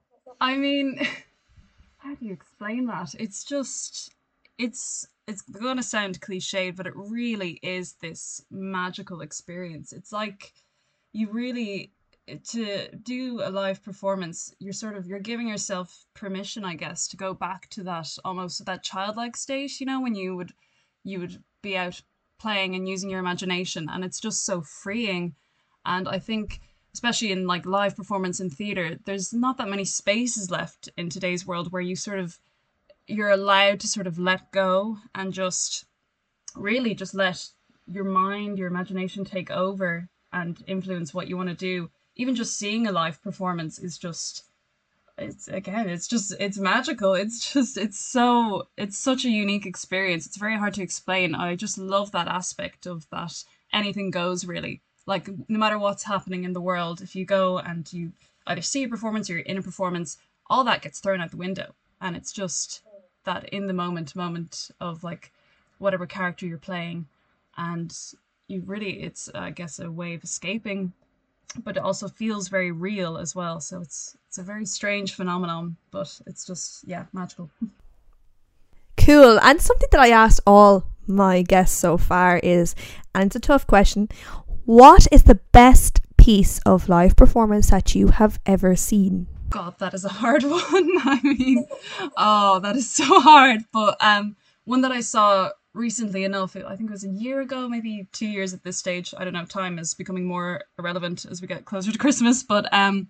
I 0.40 0.56
mean, 0.56 1.06
how 1.98 2.14
do 2.14 2.24
you 2.24 2.32
explain 2.32 2.86
that? 2.86 3.14
It's 3.18 3.44
just 3.44 4.14
it's 4.58 5.06
it's 5.26 5.42
going 5.42 5.76
to 5.76 5.82
sound 5.82 6.20
cliched, 6.20 6.76
but 6.76 6.86
it 6.86 6.92
really 6.96 7.58
is 7.62 7.94
this 7.94 8.42
magical 8.50 9.20
experience. 9.20 9.92
It's 9.92 10.12
like 10.12 10.52
you 11.12 11.30
really 11.30 11.92
to 12.44 12.88
do 13.02 13.40
a 13.42 13.50
live 13.50 13.82
performance 13.82 14.54
you're 14.60 14.72
sort 14.72 14.96
of 14.96 15.04
you're 15.04 15.18
giving 15.18 15.48
yourself 15.48 16.04
permission 16.14 16.64
i 16.64 16.74
guess 16.74 17.08
to 17.08 17.16
go 17.16 17.34
back 17.34 17.68
to 17.70 17.82
that 17.82 18.08
almost 18.24 18.64
that 18.66 18.84
childlike 18.84 19.36
state 19.36 19.80
you 19.80 19.86
know 19.86 20.00
when 20.00 20.14
you 20.14 20.36
would 20.36 20.52
you 21.02 21.18
would 21.18 21.42
be 21.60 21.76
out 21.76 22.00
playing 22.38 22.76
and 22.76 22.88
using 22.88 23.10
your 23.10 23.18
imagination 23.18 23.88
and 23.90 24.04
it's 24.04 24.20
just 24.20 24.44
so 24.44 24.60
freeing 24.60 25.34
and 25.84 26.08
i 26.08 26.20
think 26.20 26.60
especially 26.92 27.30
in 27.32 27.46
like 27.46 27.64
live 27.66 27.96
performance 27.96 28.40
in 28.40 28.50
theater 28.50 28.98
there's 29.04 29.32
not 29.32 29.56
that 29.58 29.68
many 29.68 29.84
spaces 29.84 30.50
left 30.50 30.88
in 30.96 31.08
today's 31.08 31.46
world 31.46 31.72
where 31.72 31.82
you 31.82 31.94
sort 31.94 32.18
of 32.18 32.38
you're 33.10 33.30
allowed 33.30 33.80
to 33.80 33.88
sort 33.88 34.06
of 34.06 34.18
let 34.18 34.52
go 34.52 34.98
and 35.14 35.32
just 35.32 35.84
really 36.54 36.94
just 36.94 37.14
let 37.14 37.48
your 37.86 38.04
mind, 38.04 38.58
your 38.58 38.68
imagination 38.68 39.24
take 39.24 39.50
over 39.50 40.08
and 40.32 40.62
influence 40.66 41.12
what 41.12 41.28
you 41.28 41.36
want 41.36 41.48
to 41.48 41.54
do. 41.54 41.90
Even 42.14 42.34
just 42.36 42.56
seeing 42.56 42.86
a 42.86 42.92
live 42.92 43.22
performance 43.22 43.78
is 43.78 43.98
just 43.98 44.44
it's 45.18 45.48
again 45.48 45.88
it's 45.88 46.06
just 46.06 46.34
it's 46.38 46.58
magical. 46.58 47.14
It's 47.14 47.52
just 47.52 47.76
it's 47.76 47.98
so 47.98 48.68
it's 48.76 48.96
such 48.96 49.24
a 49.24 49.30
unique 49.30 49.66
experience. 49.66 50.26
It's 50.26 50.38
very 50.38 50.56
hard 50.56 50.74
to 50.74 50.82
explain. 50.82 51.34
I 51.34 51.56
just 51.56 51.78
love 51.78 52.12
that 52.12 52.28
aspect 52.28 52.86
of 52.86 53.08
that 53.10 53.44
anything 53.72 54.10
goes 54.10 54.44
really 54.44 54.82
like 55.10 55.28
no 55.48 55.58
matter 55.58 55.78
what's 55.78 56.04
happening 56.04 56.44
in 56.44 56.52
the 56.52 56.60
world 56.60 57.00
if 57.00 57.14
you 57.14 57.24
go 57.24 57.58
and 57.58 57.92
you 57.92 58.12
either 58.46 58.62
see 58.62 58.84
a 58.84 58.88
performance 58.88 59.28
or 59.28 59.34
you're 59.34 59.42
in 59.42 59.58
a 59.58 59.62
performance 59.62 60.18
all 60.48 60.64
that 60.64 60.82
gets 60.82 61.00
thrown 61.00 61.20
out 61.20 61.30
the 61.30 61.36
window 61.36 61.74
and 62.00 62.16
it's 62.16 62.32
just 62.32 62.82
that 63.24 63.48
in 63.50 63.66
the 63.66 63.72
moment 63.72 64.16
moment 64.16 64.70
of 64.80 65.04
like 65.04 65.32
whatever 65.78 66.06
character 66.06 66.46
you're 66.46 66.58
playing 66.70 67.06
and 67.58 67.96
you 68.48 68.62
really 68.66 69.02
it's 69.02 69.28
i 69.34 69.50
guess 69.50 69.78
a 69.78 69.90
way 69.90 70.14
of 70.14 70.24
escaping 70.24 70.92
but 71.64 71.76
it 71.76 71.82
also 71.82 72.08
feels 72.08 72.48
very 72.48 72.70
real 72.70 73.16
as 73.16 73.34
well. 73.34 73.60
So 73.60 73.80
it's 73.80 74.16
it's 74.28 74.38
a 74.38 74.42
very 74.42 74.64
strange 74.66 75.14
phenomenon, 75.14 75.76
but 75.90 76.20
it's 76.26 76.46
just 76.46 76.86
yeah, 76.86 77.06
magical. 77.12 77.50
Cool. 78.96 79.40
And 79.40 79.60
something 79.60 79.88
that 79.92 80.00
I 80.00 80.10
asked 80.10 80.40
all 80.46 80.84
my 81.06 81.42
guests 81.42 81.76
so 81.76 81.96
far 81.96 82.38
is, 82.38 82.74
and 83.14 83.26
it's 83.26 83.36
a 83.36 83.40
tough 83.40 83.66
question, 83.66 84.08
what 84.70 85.08
is 85.10 85.24
the 85.24 85.40
best 85.50 86.00
piece 86.16 86.60
of 86.60 86.88
live 86.88 87.16
performance 87.16 87.70
that 87.70 87.96
you 87.96 88.06
have 88.06 88.38
ever 88.46 88.76
seen? 88.76 89.26
God, 89.48 89.76
that 89.80 89.94
is 89.94 90.04
a 90.04 90.08
hard 90.08 90.44
one. 90.44 90.62
I 90.72 91.18
mean, 91.24 91.66
oh, 92.16 92.60
that 92.60 92.76
is 92.76 92.88
so 92.88 93.18
hard. 93.20 93.62
But 93.72 93.96
um, 94.00 94.36
one 94.66 94.82
that 94.82 94.92
I 94.92 95.00
saw 95.00 95.50
recently 95.74 96.22
enough, 96.22 96.54
I 96.54 96.76
think 96.76 96.88
it 96.88 96.92
was 96.92 97.02
a 97.02 97.08
year 97.08 97.40
ago, 97.40 97.68
maybe 97.68 98.06
two 98.12 98.28
years 98.28 98.54
at 98.54 98.62
this 98.62 98.76
stage. 98.76 99.12
I 99.18 99.24
don't 99.24 99.32
know. 99.32 99.44
Time 99.44 99.76
is 99.76 99.92
becoming 99.92 100.24
more 100.24 100.62
irrelevant 100.78 101.26
as 101.28 101.42
we 101.42 101.48
get 101.48 101.64
closer 101.64 101.90
to 101.90 101.98
Christmas. 102.04 102.44
But 102.44 102.72
um, 102.72 103.08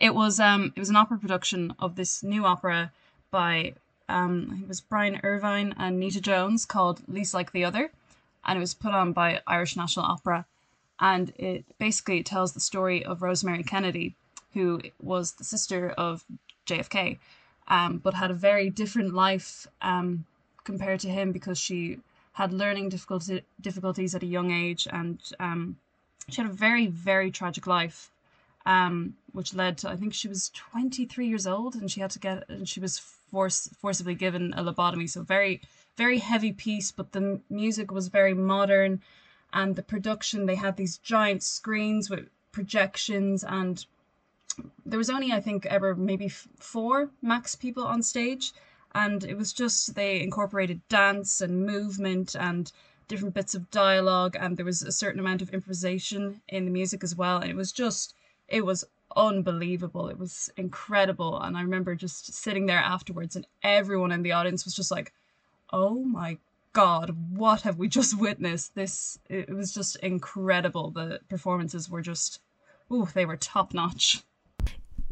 it 0.00 0.16
was 0.16 0.40
um, 0.40 0.72
it 0.74 0.80
was 0.80 0.90
an 0.90 0.96
opera 0.96 1.16
production 1.16 1.76
of 1.78 1.94
this 1.94 2.24
new 2.24 2.44
opera 2.44 2.90
by 3.30 3.74
um, 4.08 4.58
it 4.64 4.66
was 4.66 4.80
Brian 4.80 5.20
Irvine 5.22 5.76
and 5.78 6.02
Netia 6.02 6.22
Jones 6.22 6.64
called 6.66 7.02
Least 7.06 7.34
Like 7.34 7.52
the 7.52 7.64
Other, 7.64 7.92
and 8.44 8.56
it 8.56 8.60
was 8.60 8.74
put 8.74 8.92
on 8.92 9.12
by 9.12 9.42
Irish 9.46 9.76
National 9.76 10.06
Opera, 10.06 10.44
and 11.00 11.32
it 11.36 11.64
basically 11.78 12.22
tells 12.22 12.52
the 12.52 12.60
story 12.60 13.04
of 13.04 13.22
Rosemary 13.22 13.62
Kennedy, 13.62 14.14
who 14.54 14.80
was 15.02 15.32
the 15.32 15.44
sister 15.44 15.90
of 15.90 16.24
JFK, 16.66 17.18
um, 17.68 17.98
but 17.98 18.14
had 18.14 18.30
a 18.30 18.34
very 18.34 18.70
different 18.70 19.12
life 19.14 19.66
um, 19.82 20.24
compared 20.64 21.00
to 21.00 21.08
him 21.08 21.32
because 21.32 21.58
she 21.58 21.98
had 22.32 22.52
learning 22.52 22.88
difficulty, 22.88 23.42
difficulties 23.60 24.14
at 24.14 24.22
a 24.22 24.26
young 24.26 24.50
age 24.50 24.86
and 24.90 25.18
um, 25.40 25.76
she 26.28 26.40
had 26.40 26.50
a 26.50 26.54
very, 26.54 26.86
very 26.86 27.30
tragic 27.30 27.66
life, 27.66 28.10
um, 28.64 29.16
which 29.32 29.54
led 29.54 29.78
to, 29.78 29.88
I 29.88 29.96
think 29.96 30.12
she 30.12 30.28
was 30.28 30.50
23 30.50 31.26
years 31.26 31.46
old 31.46 31.74
and 31.76 31.90
she 31.90 32.00
had 32.00 32.10
to 32.10 32.18
get, 32.18 32.48
and 32.48 32.68
she 32.68 32.80
was 32.80 32.98
force, 32.98 33.68
forcibly 33.80 34.14
given 34.14 34.52
a 34.54 34.62
lobotomy. 34.62 35.08
So 35.08 35.22
very, 35.22 35.60
very 35.96 36.18
heavy 36.18 36.52
piece, 36.52 36.90
but 36.90 37.12
the 37.12 37.40
music 37.48 37.90
was 37.90 38.08
very 38.08 38.34
modern 38.34 39.02
and 39.60 39.74
the 39.74 39.82
production, 39.82 40.46
they 40.46 40.54
had 40.66 40.76
these 40.76 40.98
giant 40.98 41.42
screens 41.42 42.08
with 42.10 42.28
projections 42.52 43.42
and 43.42 43.86
there 44.84 44.98
was 44.98 45.10
only 45.10 45.32
I 45.32 45.40
think 45.40 45.66
ever 45.66 45.94
maybe 45.94 46.28
four 46.28 47.10
max 47.20 47.54
people 47.54 47.84
on 47.84 48.02
stage, 48.02 48.52
and 48.94 49.22
it 49.24 49.36
was 49.36 49.52
just 49.52 49.94
they 49.94 50.20
incorporated 50.20 50.80
dance 50.88 51.40
and 51.40 51.66
movement 51.66 52.34
and 52.34 52.72
different 53.08 53.34
bits 53.34 53.54
of 53.54 53.70
dialogue, 53.70 54.36
and 54.38 54.56
there 54.56 54.64
was 54.64 54.82
a 54.82 54.92
certain 54.92 55.20
amount 55.20 55.42
of 55.42 55.50
improvisation 55.50 56.40
in 56.48 56.64
the 56.64 56.70
music 56.70 57.04
as 57.04 57.14
well, 57.14 57.38
and 57.38 57.50
it 57.50 57.56
was 57.56 57.72
just 57.72 58.14
it 58.48 58.64
was 58.64 58.84
unbelievable. 59.14 60.08
It 60.08 60.18
was 60.18 60.50
incredible, 60.56 61.40
and 61.40 61.56
I 61.56 61.62
remember 61.62 61.94
just 61.94 62.32
sitting 62.32 62.66
there 62.66 62.78
afterwards, 62.78 63.36
and 63.36 63.46
everyone 63.62 64.12
in 64.12 64.22
the 64.22 64.32
audience 64.32 64.64
was 64.64 64.74
just 64.74 64.90
like, 64.90 65.12
"Oh 65.72 66.02
my 66.04 66.38
god, 66.76 67.16
what 67.30 67.62
have 67.62 67.78
we 67.78 67.88
just 67.88 68.20
witnessed?" 68.20 68.74
This 68.74 69.18
it 69.30 69.48
was 69.48 69.72
just 69.72 69.96
incredible. 69.96 70.90
The 70.90 71.20
performances 71.30 71.88
were 71.88 72.02
just, 72.02 72.40
oh, 72.90 73.06
they 73.14 73.24
were 73.24 73.38
top 73.38 73.72
notch 73.72 74.22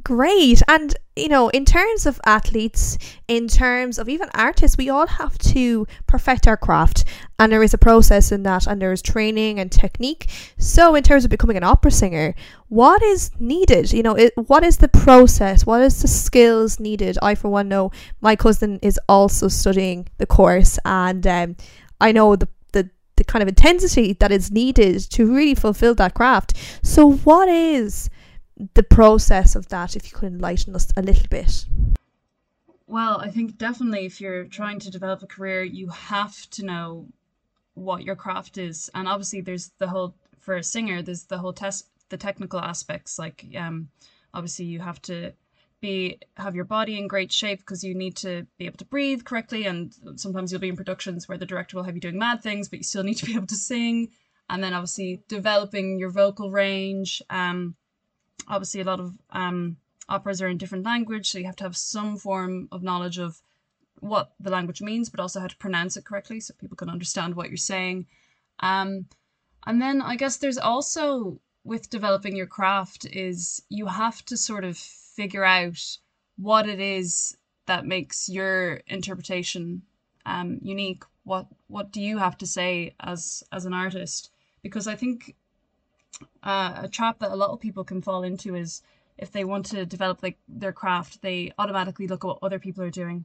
great. 0.04 0.62
And, 0.68 0.94
you 1.16 1.28
know, 1.28 1.48
in 1.48 1.64
terms 1.64 2.06
of 2.06 2.20
athletes, 2.26 2.98
in 3.26 3.48
terms 3.48 3.98
of 3.98 4.08
even 4.08 4.28
artists, 4.34 4.76
we 4.76 4.90
all 4.90 5.06
have 5.06 5.36
to 5.38 5.86
perfect 6.06 6.46
our 6.46 6.56
craft. 6.56 7.04
And 7.38 7.50
there 7.50 7.62
is 7.62 7.74
a 7.74 7.78
process 7.78 8.30
in 8.30 8.42
that, 8.44 8.66
and 8.66 8.80
there 8.80 8.92
is 8.92 9.02
training 9.02 9.58
and 9.58 9.72
technique. 9.72 10.28
So, 10.58 10.94
in 10.94 11.02
terms 11.02 11.24
of 11.24 11.30
becoming 11.30 11.56
an 11.56 11.64
opera 11.64 11.90
singer, 11.90 12.34
what 12.68 13.02
is 13.02 13.30
needed? 13.40 13.92
You 13.92 14.02
know, 14.02 14.14
it, 14.14 14.32
what 14.36 14.62
is 14.62 14.76
the 14.76 14.88
process? 14.88 15.66
What 15.66 15.80
is 15.80 16.00
the 16.02 16.08
skills 16.08 16.78
needed? 16.78 17.18
I, 17.22 17.34
for 17.34 17.48
one, 17.48 17.68
know 17.68 17.90
my 18.20 18.36
cousin 18.36 18.78
is 18.82 19.00
also 19.08 19.48
studying 19.48 20.08
the 20.18 20.26
course, 20.26 20.78
and 20.84 21.26
um, 21.26 21.56
I 22.00 22.12
know 22.12 22.36
the 22.36 22.48
the 23.16 23.24
kind 23.24 23.42
of 23.42 23.48
intensity 23.48 24.12
that 24.14 24.32
is 24.32 24.50
needed 24.50 25.00
to 25.10 25.32
really 25.32 25.54
fulfill 25.54 25.94
that 25.94 26.14
craft. 26.14 26.54
So, 26.82 27.12
what 27.12 27.48
is 27.48 28.10
the 28.74 28.82
process 28.82 29.56
of 29.56 29.68
that 29.68 29.96
if 29.96 30.04
you 30.06 30.16
could 30.16 30.32
enlighten 30.32 30.74
us 30.74 30.88
a 30.96 31.02
little 31.02 31.26
bit. 31.28 31.66
Well 32.86 33.18
i 33.18 33.30
think 33.30 33.58
definitely 33.58 34.04
if 34.06 34.20
you're 34.20 34.44
trying 34.44 34.78
to 34.80 34.90
develop 34.90 35.22
a 35.22 35.26
career 35.26 35.62
you 35.64 35.88
have 35.88 36.48
to 36.50 36.64
know 36.64 37.06
what 37.74 38.04
your 38.04 38.16
craft 38.16 38.56
is. 38.56 38.88
And 38.94 39.08
obviously 39.08 39.40
there's 39.40 39.72
the 39.78 39.88
whole 39.88 40.14
for 40.38 40.56
a 40.56 40.62
singer 40.62 41.02
there's 41.02 41.24
the 41.24 41.38
whole 41.38 41.52
test 41.52 41.88
the 42.08 42.16
technical 42.16 42.60
aspects 42.60 43.18
like 43.18 43.46
um 43.56 43.88
obviously 44.32 44.66
you 44.66 44.78
have 44.80 45.00
to 45.02 45.32
be 45.80 46.18
have 46.36 46.54
your 46.54 46.64
body 46.64 46.98
in 46.98 47.08
great 47.08 47.32
shape 47.32 47.58
because 47.58 47.82
you 47.82 47.94
need 47.94 48.16
to 48.16 48.46
be 48.58 48.66
able 48.66 48.78
to 48.78 48.84
breathe 48.86 49.24
correctly. 49.24 49.66
And 49.66 49.92
sometimes 50.16 50.50
you'll 50.50 50.60
be 50.60 50.68
in 50.68 50.76
productions 50.76 51.28
where 51.28 51.38
the 51.38 51.46
director 51.46 51.76
will 51.76 51.84
have 51.84 51.94
you 51.94 52.00
doing 52.00 52.18
mad 52.18 52.42
things 52.42 52.68
but 52.68 52.78
you 52.78 52.84
still 52.84 53.02
need 53.02 53.16
to 53.16 53.26
be 53.26 53.34
able 53.34 53.46
to 53.48 53.56
sing. 53.56 54.10
And 54.48 54.62
then 54.62 54.72
obviously 54.74 55.22
developing 55.28 55.98
your 55.98 56.10
vocal 56.10 56.50
range 56.50 57.22
um 57.30 57.74
obviously 58.48 58.80
a 58.80 58.84
lot 58.84 59.00
of 59.00 59.14
um, 59.30 59.76
operas 60.08 60.42
are 60.42 60.48
in 60.48 60.58
different 60.58 60.84
language, 60.84 61.30
so 61.30 61.38
you 61.38 61.46
have 61.46 61.56
to 61.56 61.64
have 61.64 61.76
some 61.76 62.16
form 62.16 62.68
of 62.72 62.82
knowledge 62.82 63.18
of 63.18 63.40
what 64.00 64.32
the 64.38 64.50
language 64.50 64.82
means, 64.82 65.08
but 65.08 65.20
also 65.20 65.40
how 65.40 65.46
to 65.46 65.56
pronounce 65.56 65.96
it 65.96 66.04
correctly 66.04 66.40
so 66.40 66.54
people 66.60 66.76
can 66.76 66.90
understand 66.90 67.34
what 67.34 67.48
you're 67.48 67.56
saying. 67.56 68.06
Um, 68.60 69.06
and 69.66 69.80
then 69.80 70.02
I 70.02 70.16
guess 70.16 70.36
there's 70.36 70.58
also 70.58 71.40
with 71.64 71.88
developing 71.88 72.36
your 72.36 72.46
craft 72.46 73.06
is 73.06 73.62
you 73.70 73.86
have 73.86 74.24
to 74.26 74.36
sort 74.36 74.64
of 74.64 74.76
figure 74.76 75.44
out 75.44 75.80
what 76.36 76.68
it 76.68 76.80
is 76.80 77.36
that 77.66 77.86
makes 77.86 78.28
your 78.28 78.74
interpretation 78.86 79.82
um, 80.26 80.58
unique. 80.62 81.04
What 81.24 81.46
what 81.68 81.90
do 81.90 82.02
you 82.02 82.18
have 82.18 82.36
to 82.38 82.46
say 82.46 82.94
as 83.00 83.42
as 83.50 83.64
an 83.64 83.72
artist? 83.72 84.30
Because 84.62 84.86
I 84.86 84.94
think 84.94 85.34
uh, 86.42 86.80
a 86.82 86.88
trap 86.88 87.18
that 87.18 87.32
a 87.32 87.36
lot 87.36 87.50
of 87.50 87.60
people 87.60 87.84
can 87.84 88.02
fall 88.02 88.22
into 88.22 88.54
is 88.54 88.82
if 89.16 89.30
they 89.30 89.44
want 89.44 89.66
to 89.66 89.86
develop 89.86 90.22
like 90.22 90.38
their 90.48 90.72
craft, 90.72 91.22
they 91.22 91.52
automatically 91.58 92.06
look 92.06 92.24
at 92.24 92.28
what 92.28 92.38
other 92.42 92.58
people 92.58 92.82
are 92.82 92.90
doing 92.90 93.24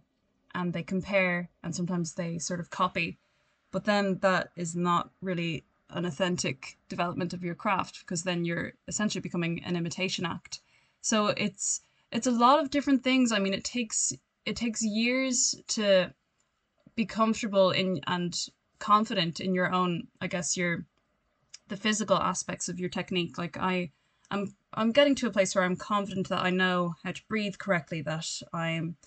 and 0.53 0.73
they 0.73 0.83
compare 0.83 1.49
and 1.63 1.75
sometimes 1.75 2.13
they 2.13 2.37
sort 2.37 2.59
of 2.59 2.69
copy. 2.69 3.17
But 3.71 3.85
then 3.85 4.19
that 4.21 4.51
is 4.55 4.75
not 4.75 5.11
really 5.21 5.65
an 5.91 6.05
authentic 6.05 6.77
development 6.87 7.33
of 7.33 7.43
your 7.43 7.55
craft 7.55 7.99
because 8.01 8.23
then 8.23 8.45
you're 8.45 8.73
essentially 8.87 9.21
becoming 9.21 9.63
an 9.63 9.75
imitation 9.75 10.25
act. 10.25 10.61
So 11.01 11.27
it's 11.27 11.81
it's 12.11 12.27
a 12.27 12.31
lot 12.31 12.59
of 12.59 12.69
different 12.69 13.03
things. 13.03 13.31
I 13.31 13.39
mean, 13.39 13.53
it 13.53 13.63
takes 13.63 14.13
it 14.45 14.55
takes 14.55 14.83
years 14.83 15.55
to 15.69 16.13
be 16.95 17.05
comfortable 17.05 17.71
in 17.71 18.01
and 18.07 18.35
confident 18.79 19.39
in 19.39 19.53
your 19.53 19.71
own, 19.71 20.07
I 20.21 20.27
guess, 20.27 20.57
your 20.57 20.85
the 21.69 21.77
physical 21.77 22.17
aspects 22.17 22.67
of 22.69 22.79
your 22.79 22.89
technique. 22.89 23.37
Like 23.37 23.57
I, 23.57 23.91
I'm 24.29 24.53
I'm 24.73 24.91
getting 24.91 25.15
to 25.15 25.27
a 25.27 25.31
place 25.31 25.55
where 25.55 25.63
I'm 25.63 25.75
confident 25.75 26.29
that 26.29 26.43
I 26.43 26.49
know 26.49 26.95
how 27.03 27.11
to 27.11 27.21
breathe 27.27 27.57
correctly, 27.57 28.01
that 28.03 28.41
I'm 28.53 28.97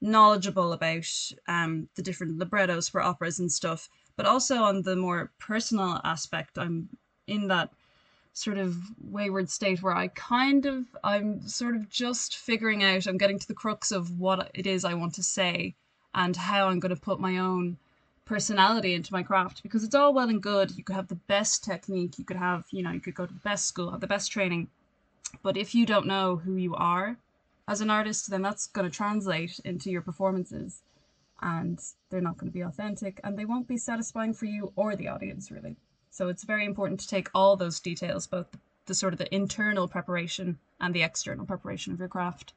knowledgeable 0.00 0.72
about 0.72 1.06
um, 1.46 1.88
the 1.94 2.02
different 2.02 2.38
librettos 2.38 2.88
for 2.88 3.00
operas 3.00 3.38
and 3.38 3.50
stuff. 3.50 3.88
But 4.16 4.26
also 4.26 4.62
on 4.62 4.82
the 4.82 4.96
more 4.96 5.32
personal 5.38 6.00
aspect, 6.04 6.58
I'm 6.58 6.88
in 7.26 7.48
that 7.48 7.70
sort 8.32 8.58
of 8.58 8.76
wayward 9.00 9.50
state 9.50 9.82
where 9.82 9.96
I 9.96 10.08
kind 10.08 10.66
of 10.66 10.84
I'm 11.02 11.46
sort 11.48 11.74
of 11.74 11.88
just 11.88 12.36
figuring 12.36 12.84
out. 12.84 13.06
I'm 13.06 13.18
getting 13.18 13.38
to 13.38 13.48
the 13.48 13.54
crux 13.54 13.90
of 13.92 14.18
what 14.18 14.50
it 14.54 14.66
is 14.66 14.84
I 14.84 14.94
want 14.94 15.14
to 15.14 15.22
say 15.22 15.74
and 16.14 16.36
how 16.36 16.68
I'm 16.68 16.80
going 16.80 16.94
to 16.94 17.00
put 17.00 17.20
my 17.20 17.38
own 17.38 17.78
personality 18.28 18.92
into 18.92 19.12
my 19.12 19.22
craft 19.22 19.62
because 19.62 19.82
it's 19.82 19.94
all 19.94 20.12
well 20.12 20.28
and 20.28 20.42
good. 20.42 20.76
You 20.76 20.84
could 20.84 20.94
have 20.94 21.08
the 21.08 21.14
best 21.14 21.64
technique, 21.64 22.18
you 22.18 22.24
could 22.24 22.36
have, 22.36 22.66
you 22.70 22.82
know, 22.82 22.92
you 22.92 23.00
could 23.00 23.14
go 23.14 23.26
to 23.26 23.32
the 23.32 23.40
best 23.40 23.66
school, 23.66 23.90
have 23.90 24.02
the 24.02 24.06
best 24.06 24.30
training. 24.30 24.68
But 25.42 25.56
if 25.56 25.74
you 25.74 25.86
don't 25.86 26.06
know 26.06 26.36
who 26.36 26.56
you 26.56 26.74
are 26.74 27.16
as 27.66 27.80
an 27.80 27.90
artist, 27.90 28.30
then 28.30 28.42
that's 28.42 28.66
going 28.66 28.88
to 28.88 28.94
translate 28.94 29.58
into 29.64 29.90
your 29.90 30.02
performances 30.02 30.82
and 31.40 31.80
they're 32.10 32.20
not 32.20 32.36
going 32.36 32.50
to 32.50 32.54
be 32.54 32.60
authentic 32.60 33.18
and 33.24 33.38
they 33.38 33.44
won't 33.46 33.66
be 33.66 33.78
satisfying 33.78 34.34
for 34.34 34.44
you 34.44 34.72
or 34.76 34.94
the 34.94 35.08
audience, 35.08 35.50
really. 35.50 35.76
So 36.10 36.28
it's 36.28 36.44
very 36.44 36.66
important 36.66 37.00
to 37.00 37.08
take 37.08 37.30
all 37.34 37.56
those 37.56 37.80
details, 37.80 38.26
both 38.26 38.50
the, 38.50 38.58
the 38.86 38.94
sort 38.94 39.14
of 39.14 39.18
the 39.18 39.34
internal 39.34 39.88
preparation 39.88 40.58
and 40.80 40.94
the 40.94 41.02
external 41.02 41.46
preparation 41.46 41.92
of 41.92 41.98
your 41.98 42.08
craft. 42.08 42.52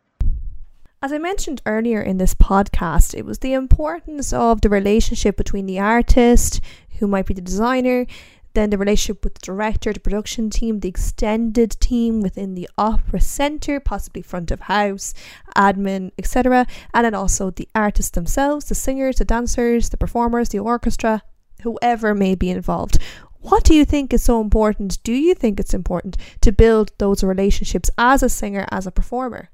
As 1.04 1.12
I 1.12 1.18
mentioned 1.18 1.64
earlier 1.66 2.00
in 2.00 2.20
this 2.20 2.36
podcast, 2.36 3.16
it 3.16 3.26
was 3.26 3.40
the 3.40 3.54
importance 3.54 4.32
of 4.32 4.62
the 4.62 4.70
relationship 4.70 5.36
between 5.36 5.66
the 5.66 5.80
artist, 5.80 6.62
who 7.00 7.08
might 7.08 7.26
be 7.26 7.34
the 7.34 7.42
designer, 7.42 8.06
then 8.54 8.70
the 8.70 8.78
relationship 8.78 9.24
with 9.24 9.34
the 9.34 9.40
director, 9.40 9.92
the 9.92 10.00
production 10.00 10.52
team, 10.52 10.80
the 10.80 10.90
extended 10.90 11.72
team 11.80 12.22
within 12.22 12.54
the 12.54 12.70
opera 12.78 13.20
centre, 13.20 13.80
possibly 13.80 14.22
front 14.22 14.52
of 14.52 14.60
house, 14.60 15.16
admin, 15.58 16.12
etc., 16.20 16.68
and 16.94 17.04
then 17.04 17.16
also 17.16 17.50
the 17.50 17.68
artists 17.74 18.12
themselves, 18.12 18.66
the 18.66 18.76
singers, 18.76 19.16
the 19.16 19.26
dancers, 19.26 19.90
the 19.90 19.98
performers, 19.98 20.50
the 20.50 20.60
orchestra, 20.60 21.24
whoever 21.64 22.14
may 22.14 22.36
be 22.36 22.52
involved. 22.52 23.00
What 23.40 23.64
do 23.64 23.74
you 23.74 23.86
think 23.86 24.14
is 24.14 24.22
so 24.22 24.40
important? 24.40 25.02
Do 25.02 25.14
you 25.14 25.34
think 25.34 25.60
it's 25.60 25.74
important 25.74 26.16
to 26.42 26.52
build 26.52 26.92
those 27.00 27.24
relationships 27.24 27.90
as 27.98 28.22
a 28.22 28.30
singer, 28.30 28.68
as 28.70 28.86
a 28.86 28.92
performer? 28.92 29.50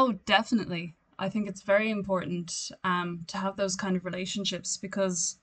Oh, 0.00 0.12
definitely. 0.26 0.94
I 1.18 1.28
think 1.28 1.48
it's 1.48 1.62
very 1.62 1.90
important 1.90 2.70
um, 2.84 3.24
to 3.26 3.36
have 3.38 3.56
those 3.56 3.74
kind 3.74 3.96
of 3.96 4.04
relationships 4.04 4.76
because 4.76 5.38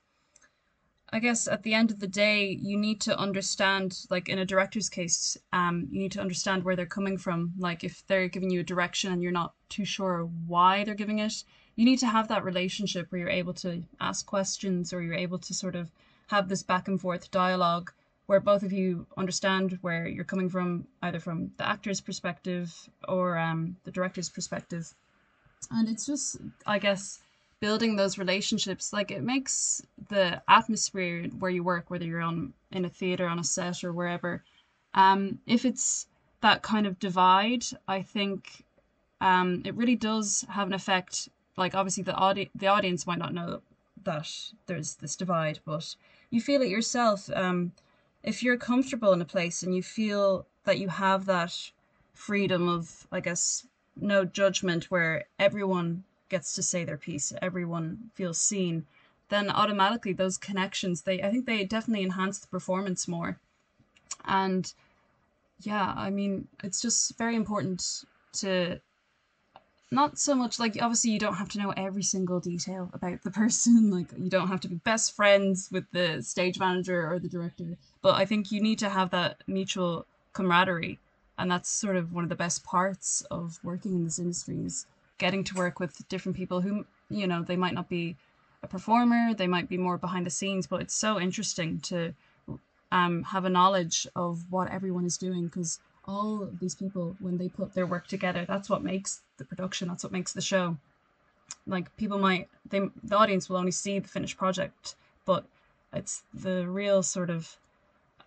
I 1.12 1.18
guess 1.18 1.46
at 1.46 1.62
the 1.62 1.74
end 1.74 1.90
of 1.90 1.98
the 2.00 2.06
day, 2.06 2.48
you 2.62 2.78
need 2.78 3.02
to 3.02 3.18
understand, 3.18 4.06
like 4.08 4.30
in 4.30 4.38
a 4.38 4.46
director's 4.46 4.88
case, 4.88 5.36
um, 5.52 5.88
you 5.90 5.98
need 6.00 6.12
to 6.12 6.22
understand 6.22 6.64
where 6.64 6.74
they're 6.74 6.86
coming 6.86 7.18
from. 7.18 7.52
Like 7.58 7.84
if 7.84 8.06
they're 8.06 8.28
giving 8.28 8.48
you 8.48 8.60
a 8.60 8.70
direction 8.72 9.12
and 9.12 9.22
you're 9.22 9.30
not 9.30 9.52
too 9.68 9.84
sure 9.84 10.24
why 10.46 10.84
they're 10.84 10.94
giving 10.94 11.18
it, 11.18 11.44
you 11.74 11.84
need 11.84 11.98
to 11.98 12.06
have 12.06 12.28
that 12.28 12.42
relationship 12.42 13.12
where 13.12 13.18
you're 13.18 13.28
able 13.28 13.52
to 13.54 13.84
ask 14.00 14.24
questions 14.24 14.90
or 14.90 15.02
you're 15.02 15.12
able 15.26 15.38
to 15.40 15.52
sort 15.52 15.74
of 15.76 15.90
have 16.28 16.48
this 16.48 16.62
back 16.62 16.88
and 16.88 16.98
forth 16.98 17.30
dialogue 17.30 17.92
where 18.26 18.40
both 18.40 18.62
of 18.62 18.72
you 18.72 19.06
understand 19.16 19.78
where 19.82 20.06
you're 20.06 20.24
coming 20.24 20.48
from, 20.48 20.86
either 21.02 21.20
from 21.20 21.52
the 21.58 21.68
actor's 21.68 22.00
perspective 22.00 22.74
or 23.08 23.38
um, 23.38 23.76
the 23.84 23.90
director's 23.90 24.28
perspective. 24.28 24.94
And 25.70 25.88
it's 25.88 26.06
just, 26.06 26.36
I 26.66 26.78
guess, 26.78 27.20
building 27.60 27.96
those 27.96 28.18
relationships 28.18 28.92
like 28.92 29.10
it 29.10 29.22
makes 29.22 29.82
the 30.08 30.42
atmosphere 30.48 31.24
where 31.38 31.50
you 31.50 31.62
work 31.62 31.90
whether 31.90 32.04
you're 32.04 32.20
on 32.20 32.52
in 32.70 32.84
a 32.84 32.88
theater 32.88 33.26
on 33.26 33.38
a 33.38 33.44
set 33.44 33.82
or 33.82 33.92
wherever 33.92 34.44
um 34.94 35.38
if 35.46 35.64
it's 35.64 36.06
that 36.42 36.62
kind 36.62 36.86
of 36.86 36.98
divide 36.98 37.64
i 37.88 38.02
think 38.02 38.64
um 39.20 39.62
it 39.64 39.74
really 39.74 39.96
does 39.96 40.44
have 40.50 40.66
an 40.66 40.74
effect 40.74 41.28
like 41.56 41.74
obviously 41.74 42.02
the 42.02 42.14
audi- 42.14 42.50
the 42.54 42.66
audience 42.66 43.06
might 43.06 43.18
not 43.18 43.32
know 43.32 43.62
that 44.04 44.28
there's 44.66 44.96
this 44.96 45.16
divide 45.16 45.58
but 45.64 45.96
you 46.30 46.40
feel 46.40 46.60
it 46.60 46.68
yourself 46.68 47.30
um 47.34 47.72
if 48.26 48.42
you're 48.42 48.58
comfortable 48.58 49.12
in 49.14 49.22
a 49.22 49.26
place 49.26 49.62
and 49.62 49.74
you 49.74 49.82
feel 49.82 50.46
that 50.64 50.78
you 50.78 50.88
have 50.88 51.24
that 51.24 51.70
freedom 52.12 52.68
of 52.68 53.06
i 53.10 53.20
guess 53.20 53.66
no 53.96 54.24
judgment 54.24 54.90
where 54.90 55.24
everyone 55.38 56.04
gets 56.28 56.54
to 56.54 56.62
say 56.62 56.84
their 56.84 56.96
piece, 56.96 57.32
everyone 57.40 58.10
feels 58.14 58.38
seen, 58.38 58.86
then 59.28 59.50
automatically 59.50 60.12
those 60.12 60.38
connections, 60.38 61.02
they 61.02 61.22
I 61.22 61.30
think 61.30 61.46
they 61.46 61.64
definitely 61.64 62.04
enhance 62.04 62.38
the 62.38 62.48
performance 62.48 63.08
more. 63.08 63.38
And 64.24 64.72
yeah, 65.60 65.94
I 65.96 66.10
mean, 66.10 66.48
it's 66.62 66.82
just 66.82 67.16
very 67.16 67.34
important 67.34 68.04
to 68.34 68.80
not 69.90 70.18
so 70.18 70.34
much 70.34 70.58
like 70.58 70.76
obviously 70.80 71.10
you 71.10 71.18
don't 71.18 71.34
have 71.34 71.48
to 71.48 71.58
know 71.58 71.72
every 71.76 72.02
single 72.02 72.40
detail 72.40 72.90
about 72.92 73.22
the 73.22 73.30
person 73.30 73.90
like 73.96 74.08
you 74.18 74.28
don't 74.28 74.48
have 74.48 74.60
to 74.60 74.68
be 74.68 74.76
best 74.76 75.14
friends 75.14 75.68
with 75.70 75.84
the 75.92 76.22
stage 76.22 76.58
manager 76.58 77.10
or 77.10 77.18
the 77.18 77.28
director 77.28 77.76
but 78.02 78.14
i 78.14 78.24
think 78.24 78.50
you 78.50 78.60
need 78.60 78.78
to 78.78 78.88
have 78.88 79.10
that 79.10 79.42
mutual 79.46 80.04
camaraderie 80.32 80.98
and 81.38 81.50
that's 81.50 81.70
sort 81.70 81.96
of 81.96 82.12
one 82.12 82.24
of 82.24 82.30
the 82.30 82.36
best 82.36 82.64
parts 82.64 83.22
of 83.30 83.58
working 83.62 83.94
in 83.94 84.04
this 84.04 84.18
industry 84.18 84.58
is 84.64 84.86
getting 85.18 85.44
to 85.44 85.54
work 85.54 85.78
with 85.78 86.06
different 86.08 86.36
people 86.36 86.60
who 86.60 86.84
you 87.08 87.26
know 87.26 87.42
they 87.42 87.56
might 87.56 87.74
not 87.74 87.88
be 87.88 88.16
a 88.62 88.66
performer 88.66 89.34
they 89.34 89.46
might 89.46 89.68
be 89.68 89.78
more 89.78 89.98
behind 89.98 90.26
the 90.26 90.30
scenes 90.30 90.66
but 90.66 90.80
it's 90.80 90.94
so 90.94 91.20
interesting 91.20 91.78
to 91.80 92.12
um, 92.92 93.24
have 93.24 93.44
a 93.44 93.50
knowledge 93.50 94.06
of 94.14 94.44
what 94.50 94.70
everyone 94.70 95.04
is 95.04 95.16
doing 95.16 95.46
because 95.46 95.80
all 96.06 96.42
of 96.42 96.58
these 96.60 96.74
people 96.74 97.16
when 97.20 97.38
they 97.38 97.48
put 97.48 97.74
their 97.74 97.86
work 97.86 98.06
together 98.06 98.44
that's 98.46 98.70
what 98.70 98.82
makes 98.82 99.22
the 99.38 99.44
production 99.44 99.88
that's 99.88 100.04
what 100.04 100.12
makes 100.12 100.32
the 100.32 100.40
show 100.40 100.76
like 101.66 101.94
people 101.96 102.18
might 102.18 102.48
they 102.68 102.80
the 103.02 103.16
audience 103.16 103.48
will 103.48 103.56
only 103.56 103.70
see 103.70 103.98
the 103.98 104.08
finished 104.08 104.36
project 104.36 104.94
but 105.24 105.44
it's 105.92 106.22
the 106.32 106.66
real 106.68 107.02
sort 107.02 107.30
of 107.30 107.56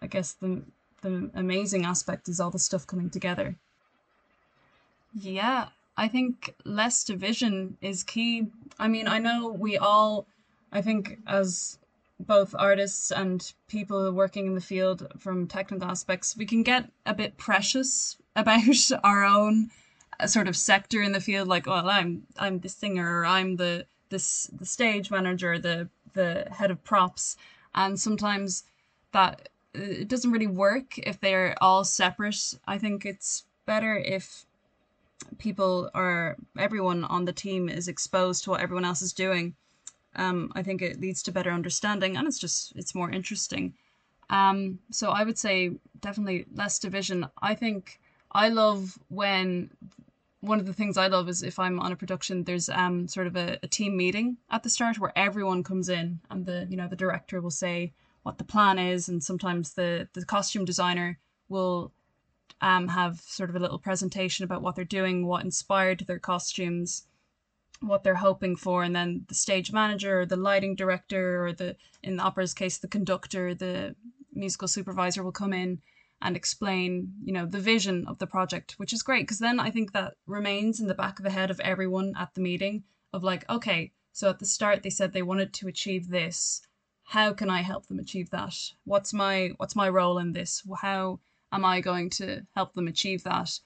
i 0.01 0.07
guess 0.07 0.33
the 0.33 0.61
the 1.01 1.29
amazing 1.33 1.85
aspect 1.85 2.27
is 2.27 2.39
all 2.39 2.51
the 2.51 2.59
stuff 2.59 2.85
coming 2.85 3.09
together 3.09 3.55
yeah 5.13 5.69
I 5.99 6.07
think 6.07 6.55
less 6.63 7.03
division 7.03 7.75
is 7.81 8.03
key. 8.03 8.47
I 8.79 8.87
mean, 8.87 9.05
I 9.05 9.19
know 9.19 9.49
we 9.49 9.77
all, 9.77 10.27
I 10.71 10.81
think, 10.81 11.19
as 11.27 11.77
both 12.19 12.53
artists 12.57 13.11
and 13.11 13.53
people 13.67 14.11
working 14.11 14.47
in 14.47 14.55
the 14.55 14.61
field 14.61 15.07
from 15.17 15.47
technical 15.47 15.89
aspects, 15.89 16.35
we 16.35 16.45
can 16.45 16.63
get 16.63 16.91
a 17.05 17.13
bit 17.13 17.37
precious 17.37 18.17
about 18.35 18.91
our 19.03 19.23
own 19.23 19.71
uh, 20.19 20.27
sort 20.27 20.47
of 20.47 20.55
sector 20.55 21.01
in 21.01 21.13
the 21.13 21.21
field. 21.21 21.47
Like, 21.47 21.65
well, 21.65 21.89
I'm 21.89 22.23
I'm 22.37 22.59
the 22.59 22.69
singer, 22.69 23.21
or 23.21 23.25
I'm 23.25 23.55
the 23.55 23.85
this 24.09 24.49
the 24.51 24.65
stage 24.65 25.09
manager, 25.09 25.57
the 25.57 25.89
the 26.13 26.47
head 26.51 26.71
of 26.71 26.83
props, 26.83 27.37
and 27.73 27.99
sometimes 27.99 28.63
that 29.11 29.49
uh, 29.75 29.81
it 29.81 30.07
doesn't 30.07 30.31
really 30.31 30.47
work 30.47 30.97
if 30.97 31.19
they're 31.19 31.55
all 31.61 31.83
separate. 31.83 32.53
I 32.67 32.77
think 32.77 33.05
it's 33.05 33.45
better 33.65 33.97
if 33.97 34.45
people 35.37 35.89
or 35.93 36.37
everyone 36.57 37.03
on 37.03 37.25
the 37.25 37.33
team 37.33 37.69
is 37.69 37.87
exposed 37.87 38.43
to 38.43 38.49
what 38.49 38.61
everyone 38.61 38.85
else 38.85 39.01
is 39.01 39.13
doing, 39.13 39.55
um, 40.15 40.51
I 40.55 40.63
think 40.63 40.81
it 40.81 40.99
leads 40.99 41.23
to 41.23 41.31
better 41.31 41.51
understanding 41.51 42.17
and 42.17 42.27
it's 42.27 42.39
just 42.39 42.73
it's 42.75 42.95
more 42.95 43.09
interesting. 43.09 43.73
Um, 44.29 44.79
so 44.91 45.09
I 45.09 45.23
would 45.23 45.37
say 45.37 45.71
definitely 46.01 46.45
less 46.53 46.79
division. 46.79 47.27
I 47.41 47.55
think 47.55 47.99
I 48.31 48.49
love 48.49 48.97
when 49.09 49.71
one 50.41 50.59
of 50.59 50.65
the 50.65 50.73
things 50.73 50.97
I 50.97 51.07
love 51.07 51.27
is 51.27 51.43
if 51.43 51.59
I'm 51.59 51.79
on 51.79 51.91
a 51.91 51.95
production, 51.95 52.43
there's 52.43 52.69
um 52.69 53.07
sort 53.07 53.27
of 53.27 53.35
a, 53.35 53.57
a 53.63 53.67
team 53.67 53.97
meeting 53.97 54.37
at 54.49 54.63
the 54.63 54.69
start 54.69 54.99
where 54.99 55.17
everyone 55.17 55.63
comes 55.63 55.89
in 55.89 56.19
and 56.29 56.45
the 56.45 56.67
you 56.69 56.77
know 56.77 56.87
the 56.87 56.95
director 56.95 57.41
will 57.41 57.51
say 57.51 57.93
what 58.23 58.37
the 58.37 58.43
plan 58.43 58.77
is 58.77 59.09
and 59.09 59.23
sometimes 59.23 59.73
the 59.73 60.07
the 60.13 60.25
costume 60.25 60.65
designer 60.65 61.17
will 61.47 61.91
um, 62.61 62.87
have 62.89 63.19
sort 63.21 63.49
of 63.49 63.55
a 63.55 63.59
little 63.59 63.79
presentation 63.79 64.43
about 64.43 64.61
what 64.61 64.75
they're 64.75 64.85
doing, 64.85 65.25
what 65.25 65.43
inspired 65.43 65.99
their 66.01 66.19
costumes, 66.19 67.05
what 67.81 68.03
they're 68.03 68.15
hoping 68.15 68.55
for, 68.55 68.83
and 68.83 68.95
then 68.95 69.25
the 69.27 69.35
stage 69.35 69.71
manager 69.71 70.21
or 70.21 70.25
the 70.25 70.35
lighting 70.35 70.75
director 70.75 71.45
or 71.45 71.53
the 71.53 71.75
in 72.03 72.17
the 72.17 72.23
opera's 72.23 72.53
case 72.53 72.77
the 72.77 72.87
conductor, 72.87 73.53
the 73.53 73.95
musical 74.33 74.67
supervisor 74.67 75.23
will 75.23 75.31
come 75.31 75.53
in 75.53 75.81
and 76.21 76.35
explain, 76.35 77.13
you 77.23 77.31
know, 77.31 77.45
the 77.45 77.59
vision 77.59 78.05
of 78.07 78.19
the 78.19 78.27
project, 78.27 78.73
which 78.77 78.91
is 78.91 79.03
great 79.03 79.23
because 79.23 79.39
then 79.39 79.59
I 79.59 79.71
think 79.71 79.93
that 79.93 80.15
remains 80.27 80.79
in 80.79 80.87
the 80.87 80.93
back 80.93 81.19
of 81.19 81.23
the 81.23 81.31
head 81.31 81.49
of 81.49 81.59
everyone 81.61 82.13
at 82.17 82.33
the 82.33 82.41
meeting 82.41 82.83
of 83.13 83.23
like, 83.23 83.49
okay, 83.49 83.93
so 84.11 84.29
at 84.29 84.39
the 84.39 84.45
start 84.45 84.83
they 84.83 84.89
said 84.89 85.13
they 85.13 85.21
wanted 85.21 85.53
to 85.53 85.67
achieve 85.67 86.09
this. 86.09 86.61
How 87.03 87.33
can 87.33 87.49
I 87.49 87.61
help 87.61 87.87
them 87.87 87.99
achieve 87.99 88.29
that? 88.31 88.55
What's 88.83 89.13
my 89.13 89.51
what's 89.57 89.75
my 89.75 89.89
role 89.89 90.17
in 90.17 90.33
this? 90.33 90.63
How 90.81 91.19
am 91.51 91.65
I 91.65 91.81
going 91.81 92.09
to 92.11 92.45
help 92.55 92.73
them 92.73 92.87
achieve 92.87 93.23
that? 93.23 93.59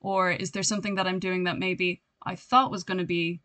Or 0.00 0.30
is 0.30 0.50
there 0.50 0.62
something 0.62 0.96
that 0.96 1.06
I'm 1.06 1.18
doing 1.18 1.44
that 1.44 1.58
maybe 1.58 2.02
I 2.22 2.34
thought 2.34 2.70
was 2.70 2.84
going 2.84 2.98
to 2.98 3.04
be 3.04 3.40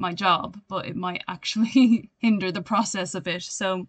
my 0.00 0.12
job, 0.12 0.60
but 0.68 0.86
it 0.86 0.96
might 0.96 1.22
actually 1.28 2.10
hinder 2.18 2.50
the 2.50 2.62
process 2.62 3.14
a 3.14 3.20
bit? 3.20 3.42
So 3.42 3.86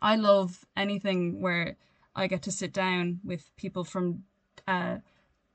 I 0.00 0.16
love 0.16 0.64
anything 0.76 1.40
where 1.40 1.76
I 2.14 2.26
get 2.26 2.42
to 2.42 2.52
sit 2.52 2.72
down 2.72 3.20
with 3.24 3.50
people 3.56 3.84
from 3.84 4.24
uh, 4.66 4.98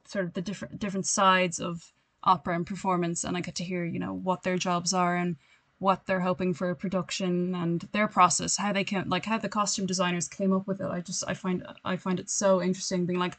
sort 0.06 0.26
of 0.26 0.34
the 0.34 0.42
different 0.42 0.80
different 0.80 1.06
sides 1.06 1.60
of 1.60 1.94
opera 2.24 2.56
and 2.56 2.66
performance, 2.66 3.24
and 3.24 3.38
I 3.38 3.42
get 3.42 3.56
to 3.56 3.64
hear 3.64 3.86
you 3.86 4.00
know 4.00 4.14
what 4.14 4.44
their 4.44 4.58
jobs 4.58 4.94
are 4.94 5.16
and 5.16 5.38
what 5.80 6.06
they're 6.06 6.22
hoping 6.22 6.54
for 6.54 6.74
production 6.74 7.54
and 7.54 7.88
their 7.92 8.08
process 8.08 8.58
how 8.58 8.74
they 8.74 8.84
can 8.84 9.08
like 9.10 9.26
how 9.26 9.38
the 9.38 9.50
costume 9.50 9.86
designers 9.86 10.28
came 10.28 10.52
up 10.52 10.66
with 10.68 10.82
it 10.82 10.88
i 10.88 11.00
just 11.00 11.24
i 11.28 11.34
find 11.34 11.64
i 11.86 11.96
find 11.96 12.20
it 12.20 12.30
so 12.30 12.62
interesting 12.62 13.06
being 13.06 13.20
like 13.20 13.38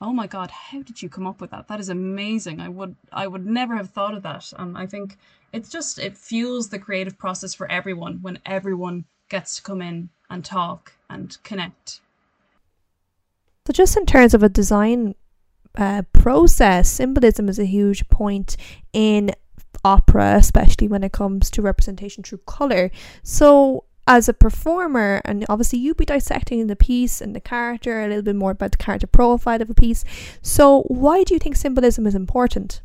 oh 0.00 0.12
my 0.12 0.26
god 0.26 0.50
how 0.50 0.82
did 0.82 1.02
you 1.02 1.08
come 1.08 1.26
up 1.26 1.40
with 1.40 1.50
that? 1.50 1.68
That 1.68 1.80
is 1.80 1.88
amazing. 1.88 2.60
I 2.60 2.68
would 2.68 2.96
i 3.12 3.26
would 3.26 3.46
never 3.46 3.76
have 3.76 3.90
thought 3.90 4.14
of 4.14 4.22
that. 4.22 4.52
And 4.58 4.76
i 4.76 4.86
think 4.86 5.16
it's 5.52 5.68
just 5.68 5.98
it 5.98 6.16
fuels 6.16 6.68
the 6.68 6.78
creative 6.78 7.18
process 7.18 7.54
for 7.54 7.70
everyone 7.70 8.18
when 8.22 8.38
everyone 8.46 9.04
gets 9.28 9.56
to 9.56 9.62
come 9.62 9.82
in 9.82 10.08
and 10.30 10.44
talk 10.44 10.92
and 11.10 11.36
connect. 11.42 12.00
So 13.66 13.72
just 13.72 13.96
in 13.96 14.06
terms 14.06 14.34
of 14.34 14.42
a 14.42 14.48
design 14.48 15.14
uh, 15.76 16.02
process 16.12 16.90
symbolism 16.90 17.48
is 17.48 17.58
a 17.58 17.64
huge 17.64 18.08
point 18.08 18.56
in 18.92 19.32
opera, 19.84 20.36
especially 20.36 20.88
when 20.88 21.04
it 21.04 21.12
comes 21.12 21.50
to 21.50 21.62
representation 21.62 22.22
through 22.22 22.40
colour. 22.46 22.90
So, 23.22 23.84
as 24.08 24.26
a 24.26 24.32
performer, 24.32 25.20
and 25.26 25.44
obviously 25.50 25.78
you'd 25.78 25.98
be 25.98 26.06
dissecting 26.06 26.66
the 26.66 26.74
piece 26.74 27.20
and 27.20 27.36
the 27.36 27.40
character, 27.40 28.00
a 28.00 28.08
little 28.08 28.22
bit 28.22 28.36
more 28.36 28.52
about 28.52 28.72
the 28.72 28.78
character 28.78 29.06
profile 29.06 29.60
of 29.60 29.68
a 29.68 29.74
piece. 29.74 30.02
So, 30.40 30.82
why 30.84 31.22
do 31.22 31.34
you 31.34 31.38
think 31.38 31.56
symbolism 31.56 32.06
is 32.06 32.14
important? 32.14 32.80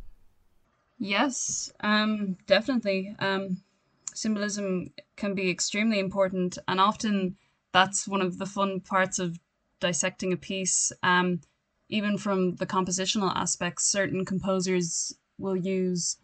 Yes, 1.00 1.72
um, 1.80 2.36
definitely. 2.46 3.16
Um, 3.20 3.62
symbolism 4.14 4.92
can 5.16 5.34
be 5.34 5.50
extremely 5.50 5.98
important, 5.98 6.58
and 6.68 6.80
often 6.80 7.38
that's 7.72 8.06
one 8.06 8.22
of 8.22 8.38
the 8.38 8.46
fun 8.46 8.82
parts 8.82 9.18
of 9.18 9.40
dissecting 9.80 10.34
a 10.34 10.38
piece. 10.38 10.92
Um, 11.04 11.40
even 11.88 12.18
from 12.18 12.56
the 12.56 12.66
compositional 12.66 13.34
aspects, 13.34 13.86
certain 13.86 14.26
composers 14.26 15.16
will 15.38 15.56
use 15.56 16.18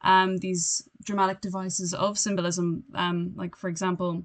um, 0.00 0.38
these 0.38 0.88
dramatic 1.04 1.42
devices 1.42 1.92
of 1.92 2.18
symbolism. 2.18 2.84
Um, 2.94 3.32
like, 3.36 3.54
for 3.54 3.68
example, 3.68 4.24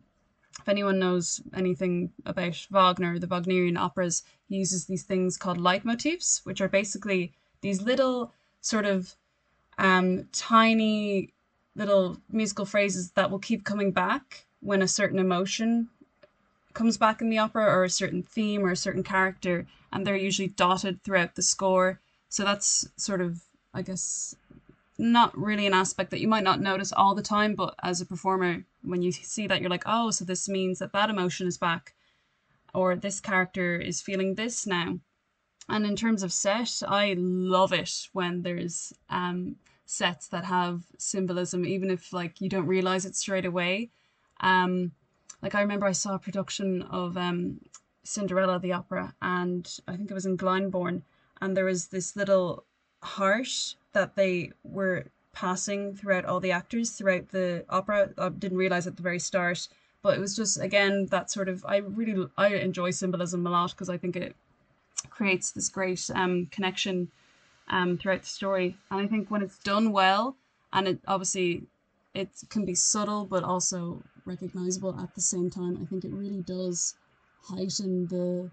if 0.60 0.68
anyone 0.68 1.00
knows 1.00 1.42
anything 1.54 2.12
about 2.26 2.68
Wagner, 2.70 3.18
the 3.20 3.28
Wagnerian 3.28 3.78
operas, 3.78 4.24
he 4.48 4.58
uses 4.58 4.86
these 4.86 5.04
things 5.04 5.38
called 5.38 5.58
leitmotifs, 5.58 6.46
which 6.46 6.62
are 6.62 6.68
basically 6.68 7.32
these 7.62 7.82
little 7.82 8.34
sort 8.60 8.86
of 8.86 9.16
um, 9.78 10.28
tiny 10.32 11.34
little 11.76 12.18
musical 12.32 12.66
phrases 12.66 13.12
that 13.12 13.32
will 13.32 13.40
keep 13.40 13.64
coming 13.64 13.92
back 13.92 14.46
when 14.60 14.82
a 14.82 14.88
certain 14.88 15.20
emotion 15.20 15.90
comes 16.74 16.98
back 16.98 17.22
in 17.22 17.30
the 17.30 17.38
opera 17.38 17.66
or 17.66 17.84
a 17.84 17.90
certain 17.90 18.24
theme 18.24 18.64
or 18.66 18.72
a 18.72 18.78
certain 18.78 19.04
character 19.04 19.66
and 19.92 20.06
they're 20.06 20.16
usually 20.16 20.48
dotted 20.48 21.04
throughout 21.04 21.36
the 21.36 21.42
score. 21.42 22.00
So 22.30 22.44
that's 22.44 22.88
sort 22.96 23.22
of 23.22 23.42
i 23.74 23.82
guess 23.82 24.36
not 24.98 25.38
really 25.38 25.66
an 25.66 25.74
aspect 25.74 26.12
that 26.12 26.20
you 26.20 26.28
might 26.28 26.44
not 26.44 26.60
notice 26.60 26.92
all 26.92 27.16
the 27.16 27.22
time 27.22 27.56
but 27.56 27.74
as 27.82 28.02
a 28.02 28.06
performer 28.06 28.64
when 28.84 29.02
you 29.02 29.12
see 29.12 29.48
that 29.48 29.62
you're 29.62 29.70
like 29.70 29.84
oh 29.86 30.12
so 30.12 30.26
this 30.26 30.50
means 30.50 30.80
that 30.80 30.94
that 30.94 31.10
emotion 31.10 31.48
is 31.48 31.58
back 31.58 31.94
or 32.74 32.96
this 32.96 33.20
character 33.20 33.76
is 33.76 34.02
feeling 34.02 34.36
this 34.36 34.65
now. 34.65 34.98
And 35.67 35.86
in 35.86 35.96
terms 35.96 36.24
of 36.24 36.34
set 36.34 36.82
i 36.88 37.15
love 37.17 37.74
it 37.74 38.08
when 38.13 38.41
there's 38.41 38.94
um 39.10 39.56
sets 39.86 40.28
that 40.30 40.46
have 40.46 40.84
symbolism 40.98 41.65
even 41.65 41.91
if 41.91 42.13
like 42.13 42.39
you 42.39 42.50
don't 42.50 42.67
realize 42.67 43.06
it 43.06 43.15
straight 43.15 43.46
away. 43.46 43.91
Um 44.39 44.91
like 45.41 45.56
I 45.56 45.62
remember 45.62 45.88
I 45.88 45.91
saw 45.91 46.15
a 46.15 46.20
production 46.20 46.84
of 46.84 47.17
um, 47.17 47.60
Cinderella 48.04 48.60
the 48.60 48.74
opera, 48.74 49.13
and 49.22 49.67
I 49.88 49.96
think 49.96 50.12
it 50.12 50.13
was 50.13 50.26
in 50.26 50.38
Glyndebourne, 50.38 51.02
and 51.41 51.58
there 51.58 51.65
was 51.65 51.88
this 51.88 52.15
little 52.15 52.65
heart 53.02 53.76
that 53.94 54.15
they 54.15 54.52
were 54.63 55.06
passing 55.34 55.96
throughout 55.96 56.26
all 56.26 56.39
the 56.39 56.52
actors 56.52 56.91
throughout 56.91 57.30
the 57.30 57.65
opera. 57.70 58.10
I 58.17 58.30
didn't 58.30 58.58
realize 58.58 58.88
at 58.88 58.98
the 58.98 59.04
very 59.04 59.20
start, 59.20 59.67
but 60.02 60.17
it 60.17 60.20
was 60.20 60.36
just 60.36 60.60
again 60.60 61.08
that 61.12 61.32
sort 61.32 61.50
of 61.50 61.65
I 61.65 61.78
really 61.78 62.28
I 62.38 62.48
enjoy 62.56 62.91
symbolism 62.91 63.46
a 63.46 63.50
lot 63.50 63.72
because 63.72 63.89
I 63.89 63.98
think 63.98 64.15
it 64.15 64.36
creates 65.10 65.52
this 65.52 65.70
great 65.70 66.10
um, 66.13 66.48
connection 66.52 67.12
um, 67.70 67.98
throughout 67.98 68.22
the 68.22 68.28
story, 68.28 68.78
and 68.89 69.02
I 69.02 69.08
think 69.08 69.30
when 69.32 69.41
it's 69.41 69.60
done 69.60 69.91
well, 69.91 70.36
and 70.74 70.88
it 70.88 71.00
obviously 71.08 71.63
it 72.13 72.30
can 72.50 72.65
be 72.65 72.76
subtle 72.76 73.26
but 73.26 73.44
also 73.44 74.04
recognizable 74.26 75.00
at 75.00 75.15
the 75.15 75.22
same 75.22 75.50
time. 75.50 75.78
I 75.82 75.86
think 75.86 76.04
it 76.04 76.12
really 76.12 76.41
does 76.41 76.96
heighten 77.44 78.08
the 78.08 78.50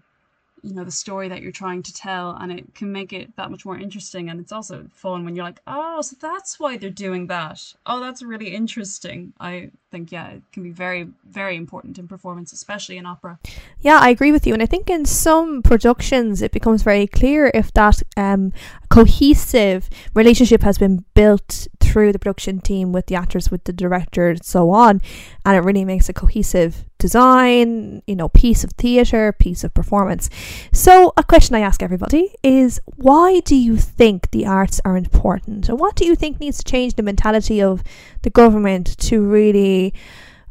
you 0.63 0.73
know 0.73 0.83
the 0.83 0.91
story 0.91 1.27
that 1.29 1.41
you're 1.41 1.51
trying 1.51 1.83
to 1.83 1.93
tell 1.93 2.31
and 2.39 2.51
it 2.51 2.73
can 2.75 2.91
make 2.91 3.13
it 3.13 3.35
that 3.35 3.51
much 3.51 3.65
more 3.65 3.77
interesting 3.77 4.29
and 4.29 4.39
it's 4.39 4.51
also 4.51 4.85
fun 4.93 5.23
when 5.25 5.35
you're 5.35 5.45
like 5.45 5.61
oh 5.67 6.01
so 6.01 6.15
that's 6.19 6.59
why 6.59 6.77
they're 6.77 6.89
doing 6.89 7.27
that. 7.27 7.73
Oh 7.85 7.99
that's 7.99 8.21
really 8.21 8.53
interesting. 8.53 9.33
I 9.39 9.71
think 9.91 10.11
yeah 10.11 10.29
it 10.29 10.43
can 10.51 10.63
be 10.63 10.71
very 10.71 11.07
very 11.27 11.55
important 11.55 11.97
in 11.97 12.07
performance 12.07 12.53
especially 12.53 12.97
in 12.97 13.05
opera. 13.05 13.39
Yeah 13.79 13.99
i 13.99 14.09
agree 14.09 14.31
with 14.31 14.45
you 14.45 14.53
and 14.53 14.61
i 14.61 14.65
think 14.65 14.89
in 14.89 15.05
some 15.05 15.61
productions 15.61 16.41
it 16.41 16.51
becomes 16.51 16.83
very 16.83 17.07
clear 17.07 17.51
if 17.53 17.73
that 17.73 18.01
um, 18.17 18.53
cohesive 18.89 19.89
relationship 20.13 20.61
has 20.61 20.77
been 20.77 21.05
built 21.13 21.67
through 21.79 22.11
the 22.11 22.19
production 22.19 22.59
team 22.59 22.91
with 22.91 23.07
the 23.07 23.15
actors 23.15 23.49
with 23.49 23.63
the 23.63 23.73
director 23.73 24.29
and 24.29 24.45
so 24.45 24.69
on 24.69 25.01
and 25.45 25.57
it 25.57 25.61
really 25.61 25.85
makes 25.85 26.09
a 26.09 26.13
cohesive 26.13 26.85
design, 26.99 28.03
you 28.05 28.15
know, 28.15 28.29
piece 28.29 28.63
of 28.63 28.71
theatre, 28.73 29.31
piece 29.31 29.63
of 29.63 29.73
performance. 29.73 30.29
So, 30.71 31.13
a 31.17 31.23
question 31.23 31.55
I 31.55 31.61
ask 31.61 31.81
everybody 31.81 32.35
is 32.43 32.79
why 32.97 33.39
do 33.39 33.55
you 33.55 33.77
think 33.77 34.29
the 34.31 34.45
arts 34.45 34.79
are 34.85 34.97
important? 34.97 35.69
And 35.69 35.79
what 35.79 35.95
do 35.95 36.05
you 36.05 36.15
think 36.15 36.39
needs 36.39 36.59
to 36.59 36.63
change 36.63 36.93
the 36.93 37.03
mentality 37.03 37.61
of 37.61 37.83
the 38.21 38.29
government 38.29 38.97
to 38.99 39.21
really, 39.21 39.93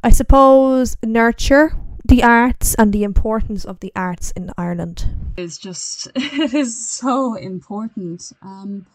I 0.03 0.11
suppose, 0.11 0.97
nurture 1.05 1.77
the 2.05 2.23
arts 2.23 2.75
and 2.77 2.93
the 2.93 3.05
importance 3.05 3.65
of 3.65 3.81
the 3.81 3.93
arts 3.95 4.33
in 4.33 4.51
Ireland? 4.57 5.07
It's 5.37 5.59
just, 5.59 6.09
it 6.17 6.55
is 6.55 6.91
so 6.91 7.35
important. 7.35 8.33
Um, 8.43 8.87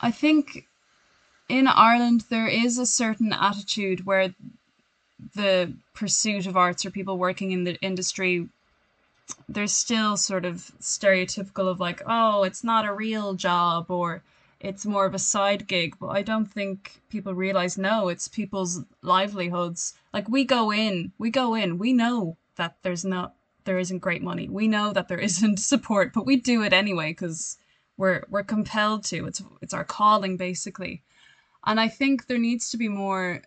I 0.00 0.12
think 0.12 0.66
in 1.48 1.66
Ireland 1.66 2.24
there 2.30 2.48
is 2.48 2.78
a 2.78 2.86
certain 2.86 3.32
attitude 3.32 4.06
where 4.06 4.34
the 5.34 5.72
pursuit 5.94 6.46
of 6.46 6.56
arts 6.56 6.84
or 6.84 6.90
people 6.90 7.18
working 7.18 7.52
in 7.52 7.64
the 7.64 7.76
industry 7.80 8.48
there's 9.48 9.72
still 9.72 10.16
sort 10.16 10.44
of 10.44 10.70
stereotypical 10.80 11.68
of 11.68 11.80
like 11.80 12.02
oh 12.06 12.44
it's 12.44 12.62
not 12.62 12.86
a 12.86 12.92
real 12.92 13.34
job 13.34 13.90
or 13.90 14.22
it's 14.58 14.86
more 14.86 15.04
of 15.04 15.14
a 15.14 15.18
side 15.18 15.66
gig. 15.66 15.96
But 16.00 16.08
i 16.08 16.22
don't 16.22 16.46
think 16.46 17.00
people 17.08 17.34
realize 17.34 17.76
no 17.76 18.08
it's 18.08 18.28
people's 18.28 18.84
livelihoods. 19.02 19.94
Like 20.12 20.28
we 20.28 20.44
go 20.44 20.72
in 20.72 21.12
we 21.18 21.30
go 21.30 21.54
in 21.54 21.78
we 21.78 21.92
know 21.92 22.36
that 22.56 22.76
there's 22.82 23.04
not 23.04 23.34
there 23.64 23.78
isn't 23.78 23.98
great 23.98 24.22
money. 24.22 24.48
We 24.48 24.68
know 24.68 24.92
that 24.92 25.08
there 25.08 25.18
isn't 25.30 25.58
support 25.58 26.12
but 26.12 26.26
we 26.26 26.36
do 26.36 26.62
it 26.62 26.72
anyway 26.72 27.10
because 27.10 27.58
we're 27.96 28.24
we're 28.30 28.44
compelled 28.44 29.04
to. 29.06 29.26
It's 29.26 29.42
it's 29.60 29.74
our 29.74 29.84
calling 29.84 30.36
basically. 30.36 31.02
And 31.64 31.80
i 31.80 31.88
think 31.88 32.26
there 32.26 32.38
needs 32.38 32.70
to 32.70 32.76
be 32.76 32.88
more 32.88 33.42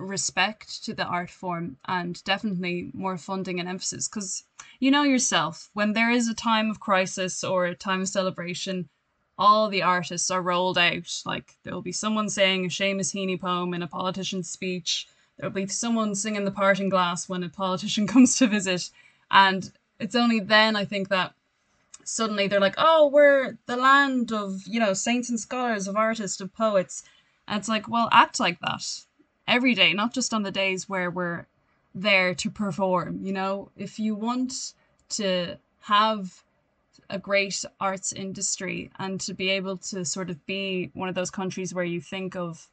respect 0.00 0.84
to 0.84 0.94
the 0.94 1.04
art 1.04 1.30
form 1.30 1.76
and 1.86 2.22
definitely 2.24 2.90
more 2.92 3.16
funding 3.16 3.60
and 3.60 3.68
emphasis. 3.68 4.08
Because 4.08 4.44
you 4.78 4.90
know 4.90 5.02
yourself 5.02 5.70
when 5.74 5.92
there 5.92 6.10
is 6.10 6.28
a 6.28 6.34
time 6.34 6.70
of 6.70 6.80
crisis 6.80 7.44
or 7.44 7.66
a 7.66 7.74
time 7.74 8.00
of 8.02 8.08
celebration 8.08 8.88
all 9.40 9.70
the 9.70 9.82
artists 9.82 10.30
are 10.30 10.42
rolled 10.42 10.76
out. 10.76 11.22
Like 11.24 11.56
there'll 11.62 11.80
be 11.80 11.92
someone 11.92 12.28
saying 12.28 12.66
a 12.66 12.68
Seamus 12.68 13.14
Heaney 13.14 13.40
poem 13.40 13.72
in 13.72 13.82
a 13.82 13.86
politician's 13.86 14.50
speech. 14.50 15.08
There'll 15.38 15.50
be 15.50 15.66
someone 15.66 16.14
singing 16.14 16.44
the 16.44 16.50
parting 16.50 16.90
glass 16.90 17.26
when 17.26 17.42
a 17.42 17.48
politician 17.48 18.06
comes 18.12 18.36
to 18.36 18.46
visit. 18.46 18.90
And 19.30 19.72
it's 19.98 20.14
only 20.14 20.40
then 20.40 20.76
I 20.76 20.84
think 20.84 21.08
that 21.08 21.32
suddenly 22.04 22.48
they're 22.48 22.60
like 22.60 22.74
oh 22.76 23.08
we're 23.08 23.56
the 23.66 23.76
land 23.76 24.32
of 24.32 24.60
you 24.66 24.80
know 24.80 24.92
saints 24.92 25.30
and 25.30 25.38
scholars 25.38 25.88
of 25.88 25.96
artists 25.96 26.40
of 26.42 26.52
poets. 26.52 27.02
And 27.48 27.58
it's 27.58 27.68
like 27.68 27.88
well 27.88 28.10
act 28.12 28.40
like 28.40 28.60
that 28.60 28.84
every 29.50 29.74
day, 29.74 29.92
not 29.92 30.14
just 30.14 30.32
on 30.32 30.44
the 30.44 30.50
days 30.52 30.88
where 30.88 31.10
we're 31.10 31.44
there 31.94 32.34
to 32.36 32.48
perform. 32.48 33.18
You 33.20 33.32
know, 33.32 33.70
if 33.76 33.98
you 33.98 34.14
want 34.14 34.74
to 35.10 35.58
have 35.80 36.42
a 37.10 37.18
great 37.18 37.64
arts 37.80 38.12
industry 38.12 38.90
and 38.98 39.20
to 39.20 39.34
be 39.34 39.50
able 39.50 39.76
to 39.76 40.04
sort 40.04 40.30
of 40.30 40.46
be 40.46 40.90
one 40.94 41.08
of 41.08 41.16
those 41.16 41.30
countries 41.30 41.74
where 41.74 41.84
you 41.84 42.00
think 42.00 42.36
of 42.36 42.68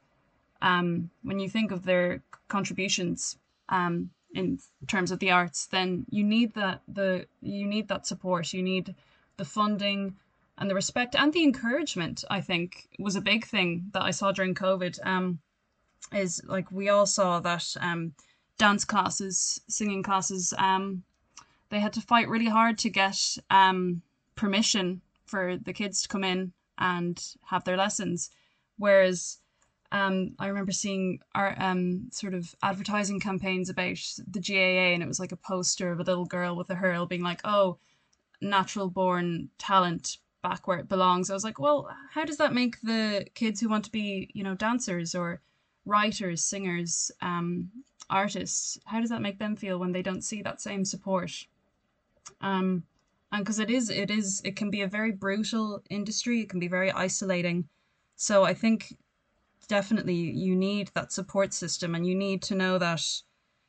um, 0.61 1.09
when 1.23 1.39
you 1.39 1.49
think 1.49 1.71
of 1.71 1.83
their 1.83 2.21
contributions 2.47 3.37
um, 3.69 4.11
in 4.33 4.59
terms 4.87 5.11
of 5.11 5.19
the 5.19 5.31
arts, 5.31 5.67
then 5.67 6.05
you 6.09 6.23
need 6.23 6.53
that 6.53 6.81
the 6.87 7.25
you 7.41 7.65
need 7.65 7.87
that 7.87 8.05
support. 8.05 8.53
You 8.53 8.61
need 8.61 8.95
the 9.37 9.45
funding 9.45 10.15
and 10.57 10.69
the 10.69 10.75
respect 10.75 11.15
and 11.15 11.33
the 11.33 11.43
encouragement. 11.43 12.23
I 12.29 12.41
think 12.41 12.87
was 12.99 13.15
a 13.15 13.21
big 13.21 13.45
thing 13.45 13.89
that 13.93 14.03
I 14.03 14.11
saw 14.11 14.31
during 14.31 14.55
COVID. 14.55 14.99
Um, 15.05 15.39
is 16.13 16.41
like 16.45 16.71
we 16.71 16.89
all 16.89 17.05
saw 17.05 17.39
that 17.39 17.75
um, 17.81 18.13
dance 18.57 18.85
classes, 18.85 19.61
singing 19.67 20.03
classes, 20.03 20.53
um, 20.57 21.03
they 21.69 21.79
had 21.79 21.93
to 21.93 22.01
fight 22.01 22.29
really 22.29 22.47
hard 22.47 22.77
to 22.79 22.89
get 22.89 23.37
um, 23.49 24.01
permission 24.35 25.01
for 25.25 25.57
the 25.57 25.73
kids 25.73 26.01
to 26.01 26.07
come 26.07 26.23
in 26.23 26.53
and 26.77 27.21
have 27.45 27.63
their 27.65 27.77
lessons. 27.77 28.29
Whereas 28.77 29.39
um, 29.91 30.35
I 30.39 30.47
remember 30.47 30.71
seeing 30.71 31.19
our 31.35 31.55
um, 31.57 32.09
sort 32.11 32.33
of 32.33 32.55
advertising 32.61 33.19
campaigns 33.19 33.69
about 33.69 33.97
the 34.27 34.41
GAA, 34.41 34.93
and 34.93 35.03
it 35.03 35.07
was 35.07 35.19
like 35.19 35.31
a 35.31 35.37
poster 35.37 35.91
of 35.91 35.99
a 35.99 36.03
little 36.03 36.25
girl 36.25 36.55
with 36.55 36.69
a 36.69 36.75
hurl 36.75 37.05
being 37.05 37.23
like, 37.23 37.41
"Oh, 37.43 37.77
natural 38.41 38.89
born 38.89 39.49
talent 39.57 40.17
back 40.43 40.67
where 40.67 40.79
it 40.79 40.89
belongs." 40.89 41.29
I 41.29 41.33
was 41.33 41.43
like, 41.43 41.59
"Well, 41.59 41.89
how 42.11 42.25
does 42.25 42.37
that 42.37 42.53
make 42.53 42.81
the 42.81 43.25
kids 43.33 43.61
who 43.61 43.69
want 43.69 43.85
to 43.85 43.91
be, 43.91 44.29
you 44.33 44.43
know, 44.43 44.55
dancers 44.55 45.15
or 45.15 45.41
writers, 45.87 46.43
singers, 46.43 47.11
um, 47.21 47.69
artists, 48.09 48.77
how 48.85 48.99
does 49.01 49.09
that 49.09 49.21
make 49.21 49.39
them 49.39 49.55
feel 49.55 49.79
when 49.79 49.91
they 49.91 50.01
don't 50.01 50.23
see 50.23 50.41
that 50.41 50.61
same 50.61 50.85
support? 50.85 51.31
Um, 52.41 52.83
and 53.31 53.43
because 53.43 53.59
it 53.59 53.69
is, 53.69 53.89
it 53.89 54.11
is, 54.11 54.41
it 54.45 54.55
can 54.55 54.69
be 54.69 54.81
a 54.81 54.87
very 54.87 55.11
brutal 55.11 55.81
industry. 55.89 56.41
It 56.41 56.49
can 56.49 56.59
be 56.59 56.67
very 56.67 56.91
isolating. 56.91 57.67
So 58.15 58.43
I 58.43 58.53
think 58.53 58.95
definitely 59.67 60.15
you 60.15 60.55
need 60.55 60.91
that 60.93 61.11
support 61.11 61.53
system, 61.53 61.95
and 61.95 62.05
you 62.05 62.15
need 62.15 62.41
to 62.43 62.55
know 62.55 62.77
that, 62.77 63.03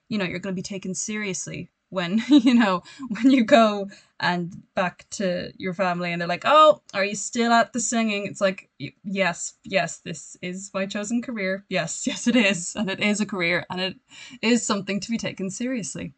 you 0.09 0.19
know, 0.19 0.25
you're 0.25 0.39
going 0.39 0.55
to 0.55 0.63
be 0.63 0.63
taken 0.63 0.95
seriously 0.95 1.71
when 1.91 2.23
you 2.29 2.55
know 2.55 2.83
when 3.09 3.31
you 3.31 3.45
go 3.45 3.89
and 4.21 4.63
back 4.75 5.07
to 5.11 5.53
your 5.57 5.73
family 5.75 6.13
and 6.13 6.21
they're 6.21 6.29
like 6.29 6.45
oh 6.45 6.83
are 6.95 7.05
you 7.05 7.15
still 7.15 7.53
at 7.53 7.73
the 7.73 7.81
singing? 7.81 8.27
It's 8.27 8.41
like 8.41 8.69
yes 9.05 9.55
yes 9.65 9.99
this 9.99 10.37
is 10.43 10.71
my 10.75 10.87
chosen 10.87 11.23
career. 11.23 11.65
Yes 11.69 12.07
yes 12.07 12.27
it 12.27 12.37
is. 12.37 12.75
And 12.77 12.91
it 12.91 13.01
is 13.01 13.21
a 13.21 13.27
career 13.27 13.65
and 13.71 13.81
it 13.81 13.97
is 14.43 14.65
something 14.65 15.01
to 15.01 15.11
be 15.11 15.19
taken 15.19 15.51
seriously 15.51 16.15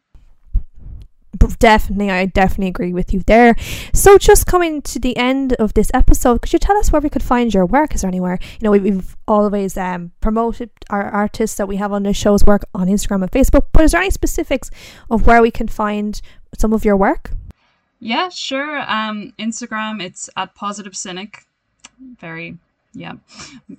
definitely, 1.59 2.09
I 2.09 2.25
definitely 2.25 2.67
agree 2.67 2.93
with 2.93 3.13
you 3.13 3.21
there. 3.21 3.55
So, 3.93 4.17
just 4.17 4.45
coming 4.45 4.81
to 4.83 4.99
the 4.99 5.15
end 5.17 5.53
of 5.53 5.73
this 5.73 5.91
episode, 5.93 6.41
could 6.41 6.53
you 6.53 6.59
tell 6.59 6.77
us 6.77 6.91
where 6.91 7.01
we 7.01 7.09
could 7.09 7.23
find 7.23 7.53
your 7.53 7.65
work? 7.65 7.95
Is 7.95 8.01
there 8.01 8.09
anywhere? 8.09 8.39
You 8.59 8.65
know, 8.65 8.71
we've 8.71 9.15
always 9.27 9.77
um, 9.77 10.11
promoted 10.21 10.69
our 10.89 11.03
artists 11.03 11.57
that 11.57 11.67
we 11.67 11.77
have 11.77 11.91
on 11.91 12.03
the 12.03 12.13
show's 12.13 12.43
work 12.45 12.63
on 12.73 12.87
Instagram 12.87 13.23
and 13.23 13.31
Facebook, 13.31 13.67
but 13.71 13.83
is 13.83 13.91
there 13.91 14.01
any 14.01 14.11
specifics 14.11 14.69
of 15.09 15.27
where 15.27 15.41
we 15.41 15.51
can 15.51 15.67
find 15.67 16.21
some 16.57 16.73
of 16.73 16.85
your 16.85 16.97
work? 16.97 17.31
Yeah, 17.99 18.29
sure. 18.29 18.79
Um, 18.91 19.33
Instagram, 19.37 20.01
it's 20.01 20.29
at 20.35 20.55
Positive 20.55 20.95
Cynic. 20.95 21.45
Very, 22.19 22.57
yeah. 22.93 23.13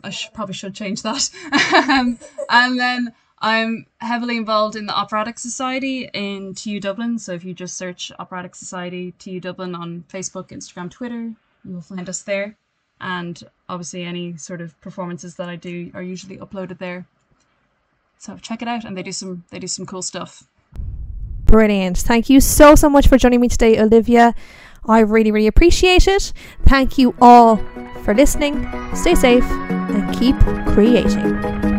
I 0.05 0.11
should, 0.11 0.33
probably 0.33 0.55
should 0.55 0.75
change 0.75 1.03
that. 1.03 1.29
um, 1.89 2.19
and 2.49 2.79
then 2.79 3.13
I'm 3.43 3.87
heavily 3.99 4.37
involved 4.37 4.77
in 4.77 4.87
the 4.87 4.95
Operatic 4.95 5.37
Society 5.37 6.09
in 6.15 6.55
TU 6.55 6.79
Dublin. 6.79 7.19
So 7.19 7.33
if 7.33 7.45
you 7.45 7.55
just 7.55 7.77
search 7.77 8.13
Operatic 8.21 8.55
Society 8.55 9.15
TU 9.19 9.41
Dublin 9.41 9.75
on 9.75 10.05
Facebook, 10.09 10.51
Instagram, 10.51 10.89
Twitter, 10.89 11.33
you 11.65 11.75
will 11.75 11.81
find 11.81 12.09
us 12.09 12.23
there. 12.23 12.57
And 13.01 13.43
obviously, 13.69 14.05
any 14.05 14.37
sort 14.37 14.61
of 14.61 14.81
performances 14.81 15.35
that 15.35 15.49
I 15.49 15.57
do 15.57 15.91
are 15.93 16.03
usually 16.03 16.39
uploaded 16.39 16.79
there. 16.79 17.05
So 18.19 18.37
check 18.37 18.63
it 18.63 18.69
out, 18.69 18.85
and 18.85 18.97
they 18.97 19.03
do 19.03 19.11
some 19.11 19.43
they 19.51 19.59
do 19.59 19.67
some 19.67 19.87
cool 19.87 20.03
stuff. 20.03 20.45
Brilliant. 21.45 21.99
Thank 21.99 22.31
you 22.31 22.41
so 22.41 22.77
so 22.77 22.89
much 22.89 23.09
for 23.09 23.19
joining 23.19 23.41
me 23.41 23.49
today, 23.49 23.81
Olivia. 23.81 24.37
I 24.85 25.01
really 25.01 25.33
really 25.33 25.49
appreciate 25.49 26.07
it. 26.07 26.33
Thank 26.65 26.97
you 26.97 27.17
all 27.21 27.57
for 28.05 28.15
listening. 28.15 28.69
Stay 28.95 29.17
safe 29.17 29.51
and 29.51 30.17
keep 30.17 30.39
creating. 30.73 31.72